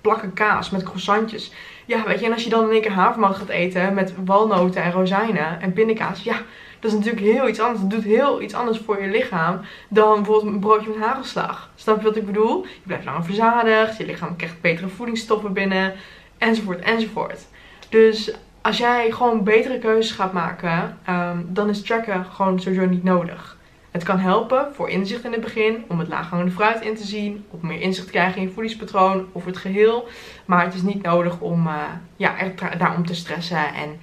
plakken 0.00 0.32
kaas, 0.32 0.70
met 0.70 0.82
croissantjes. 0.82 1.52
Ja, 1.88 2.04
weet 2.06 2.20
je, 2.20 2.26
en 2.26 2.32
als 2.32 2.44
je 2.44 2.50
dan 2.50 2.64
in 2.64 2.70
één 2.70 2.80
keer 2.80 2.90
havermout 2.90 3.36
gaat 3.36 3.48
eten 3.48 3.94
met 3.94 4.12
walnoten 4.24 4.82
en 4.82 4.92
rozijnen 4.92 5.60
en 5.60 5.72
pindakaas, 5.72 6.22
ja, 6.22 6.36
dat 6.80 6.90
is 6.90 6.96
natuurlijk 6.96 7.26
heel 7.26 7.48
iets 7.48 7.60
anders. 7.60 7.80
Het 7.80 7.90
doet 7.90 8.04
heel 8.04 8.42
iets 8.42 8.54
anders 8.54 8.78
voor 8.78 9.02
je 9.02 9.08
lichaam 9.08 9.60
dan 9.88 10.14
bijvoorbeeld 10.14 10.54
een 10.54 10.60
broodje 10.60 10.88
met 10.88 10.98
hagelslag. 10.98 11.70
Snap 11.74 11.98
je 11.98 12.04
wat 12.04 12.16
ik 12.16 12.26
bedoel? 12.26 12.64
Je 12.64 12.86
blijft 12.86 13.04
langer 13.04 13.24
verzadigd, 13.24 13.96
je 13.96 14.06
lichaam 14.06 14.36
krijgt 14.36 14.60
betere 14.60 14.88
voedingsstoffen 14.88 15.52
binnen, 15.52 15.94
enzovoort, 16.38 16.80
enzovoort. 16.80 17.46
Dus 17.88 18.34
als 18.60 18.78
jij 18.78 19.10
gewoon 19.10 19.44
betere 19.44 19.78
keuzes 19.78 20.16
gaat 20.16 20.32
maken, 20.32 20.98
um, 21.08 21.46
dan 21.48 21.68
is 21.68 21.82
tracken 21.82 22.24
gewoon 22.24 22.60
sowieso 22.60 22.86
niet 22.86 23.04
nodig. 23.04 23.57
Het 23.98 24.06
kan 24.06 24.18
helpen 24.18 24.68
voor 24.74 24.88
inzicht 24.88 25.24
in 25.24 25.32
het 25.32 25.40
begin, 25.40 25.84
om 25.88 25.98
het 25.98 26.08
laaghangende 26.08 26.50
fruit 26.50 26.80
in 26.80 26.96
te 26.96 27.04
zien, 27.04 27.44
of 27.50 27.60
meer 27.60 27.80
inzicht 27.80 28.06
te 28.06 28.12
krijgen 28.12 28.40
in 28.40 28.46
je 28.46 28.52
voedingspatroon 28.52 29.26
of 29.32 29.44
het 29.44 29.56
geheel. 29.56 30.08
Maar 30.44 30.64
het 30.64 30.74
is 30.74 30.82
niet 30.82 31.02
nodig 31.02 31.40
om 31.40 31.66
uh, 31.66 31.82
ja, 32.16 32.34
daarom 32.78 33.06
te 33.06 33.14
stressen 33.14 33.74
en 33.74 34.00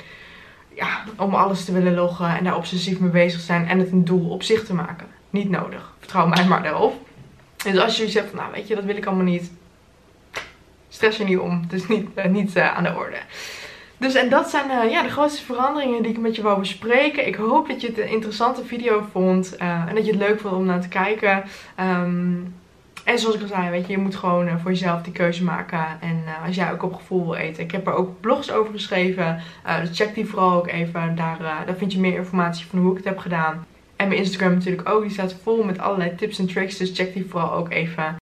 ja, 0.74 1.04
om 1.18 1.34
alles 1.34 1.66
te 1.66 1.72
willen 1.72 1.94
loggen 1.94 2.38
en 2.38 2.44
daar 2.44 2.56
obsessief 2.56 3.00
mee 3.00 3.10
bezig 3.10 3.40
zijn 3.40 3.68
en 3.68 3.80
het 3.80 3.92
een 3.92 4.06
doel 4.06 4.30
op 4.30 4.44
zich 4.44 4.66
te 4.66 4.74
maken. 4.74 5.08
Niet 5.30 5.50
nodig. 5.50 5.94
Vertrouw 6.00 6.28
mij 6.28 6.46
maar 6.46 6.64
daarop. 6.64 7.08
Dus 7.64 7.78
als 7.78 7.98
je 7.98 8.10
zegt, 8.10 8.34
nou 8.34 8.52
weet 8.52 8.68
je, 8.68 8.76
dat 8.76 8.84
wil 8.84 8.98
ik 8.98 9.06
allemaal 9.06 9.26
niet. 9.26 9.52
Stress 10.90 11.18
je 11.18 11.24
niet 11.24 11.38
om. 11.40 11.62
Het 11.62 11.74
is 11.74 11.88
niet, 11.88 12.26
niet 12.32 12.56
uh, 12.56 12.76
aan 12.76 12.84
de 12.84 12.96
orde. 12.96 13.18
Dus 14.06 14.14
en 14.14 14.30
dat 14.30 14.50
zijn 14.50 14.70
uh, 14.72 14.92
ja, 14.92 15.04
de 15.04 15.10
grootste 15.10 15.44
veranderingen 15.44 16.02
die 16.02 16.12
ik 16.12 16.18
met 16.18 16.36
je 16.36 16.42
wou 16.42 16.60
bespreken. 16.60 17.28
Ik 17.28 17.36
hoop 17.36 17.68
dat 17.68 17.82
je 17.82 17.88
het 17.88 17.98
een 17.98 18.10
interessante 18.10 18.66
video 18.66 19.06
vond. 19.12 19.56
en 19.56 19.96
dat 19.96 20.06
je 20.06 20.12
het 20.12 20.20
leuk 20.20 20.40
vond 20.40 20.54
om 20.54 20.66
naar 20.66 20.82
te 20.82 20.88
kijken. 20.88 21.44
Um, 21.80 22.54
en 23.04 23.20
zoals 23.20 23.36
ik 23.36 23.42
al 23.42 23.48
zei, 23.48 23.70
weet 23.70 23.88
je, 23.88 23.92
je 23.92 23.98
moet 23.98 24.16
gewoon 24.16 24.48
uh, 24.48 24.54
voor 24.62 24.72
jezelf 24.72 25.02
die 25.02 25.14
keuze 25.14 25.44
maken. 25.44 25.86
En 26.02 26.24
als 26.46 26.56
jij 26.56 26.72
ook 26.72 26.84
op 26.84 26.94
gevoel 26.94 27.26
wil 27.26 27.36
eten. 27.36 27.64
Ik 27.64 27.72
heb 27.72 27.88
er 27.88 27.94
ook 27.94 28.20
blogs 28.22 28.52
over 28.52 28.74
geschreven. 28.74 29.42
Dus 29.82 29.98
check 29.98 30.16
die 30.16 30.26
vooral 30.26 30.52
ook 30.52 30.68
even. 30.68 31.16
Daar, 31.16 31.38
daar 31.40 31.76
vind 31.78 31.94
je 31.94 32.00
meer 32.00 32.16
informatie 32.16 32.66
van 32.66 32.80
hoe 32.80 32.92
ik 32.92 32.98
het 32.98 33.06
heb 33.06 33.18
gedaan. 33.18 33.66
En 33.96 34.08
mijn 34.08 34.20
Instagram 34.20 34.54
natuurlijk 34.54 34.90
ook. 34.90 35.02
Die 35.02 35.12
staat 35.12 35.36
vol 35.44 35.64
met 35.64 35.80
allerlei 35.80 36.16
tips 36.16 36.40
en 36.40 36.48
tricks. 36.48 36.78
Dus 36.78 36.92
check 36.94 37.14
die 37.14 37.26
vooral 37.30 37.52
ook 37.54 37.70
even. 37.72 38.16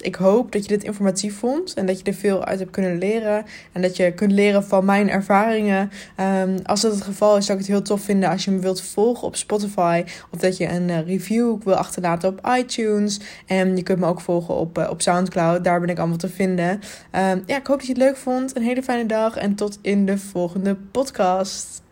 Ik 0.00 0.14
hoop 0.14 0.52
dat 0.52 0.62
je 0.62 0.68
dit 0.68 0.84
informatief 0.84 1.38
vond 1.38 1.74
en 1.74 1.86
dat 1.86 1.98
je 1.98 2.04
er 2.04 2.14
veel 2.14 2.44
uit 2.44 2.58
hebt 2.58 2.70
kunnen 2.70 2.98
leren. 2.98 3.44
En 3.72 3.82
dat 3.82 3.96
je 3.96 4.12
kunt 4.12 4.32
leren 4.32 4.64
van 4.64 4.84
mijn 4.84 5.10
ervaringen. 5.10 5.90
Um, 6.42 6.56
als 6.64 6.80
dat 6.80 6.92
het 6.92 7.02
geval 7.02 7.36
is, 7.36 7.46
zou 7.46 7.58
ik 7.58 7.64
het 7.64 7.74
heel 7.74 7.82
tof 7.82 8.00
vinden 8.00 8.30
als 8.30 8.44
je 8.44 8.50
me 8.50 8.58
wilt 8.58 8.82
volgen 8.82 9.26
op 9.26 9.36
Spotify. 9.36 10.04
Of 10.30 10.38
dat 10.38 10.56
je 10.56 10.68
een 10.68 11.04
review 11.04 11.62
wil 11.62 11.74
achterlaten 11.74 12.28
op 12.28 12.48
iTunes. 12.58 13.20
En 13.46 13.76
je 13.76 13.82
kunt 13.82 13.98
me 13.98 14.06
ook 14.06 14.20
volgen 14.20 14.54
op, 14.54 14.78
uh, 14.78 14.90
op 14.90 15.02
Soundcloud. 15.02 15.64
Daar 15.64 15.80
ben 15.80 15.88
ik 15.88 15.98
allemaal 15.98 16.16
te 16.16 16.28
vinden. 16.28 16.80
Um, 17.12 17.42
ja, 17.46 17.56
ik 17.56 17.66
hoop 17.66 17.78
dat 17.78 17.86
je 17.86 17.92
het 17.92 18.02
leuk 18.02 18.16
vond. 18.16 18.56
Een 18.56 18.62
hele 18.62 18.82
fijne 18.82 19.06
dag 19.06 19.36
en 19.36 19.54
tot 19.54 19.78
in 19.82 20.06
de 20.06 20.18
volgende 20.18 20.74
podcast. 20.74 21.82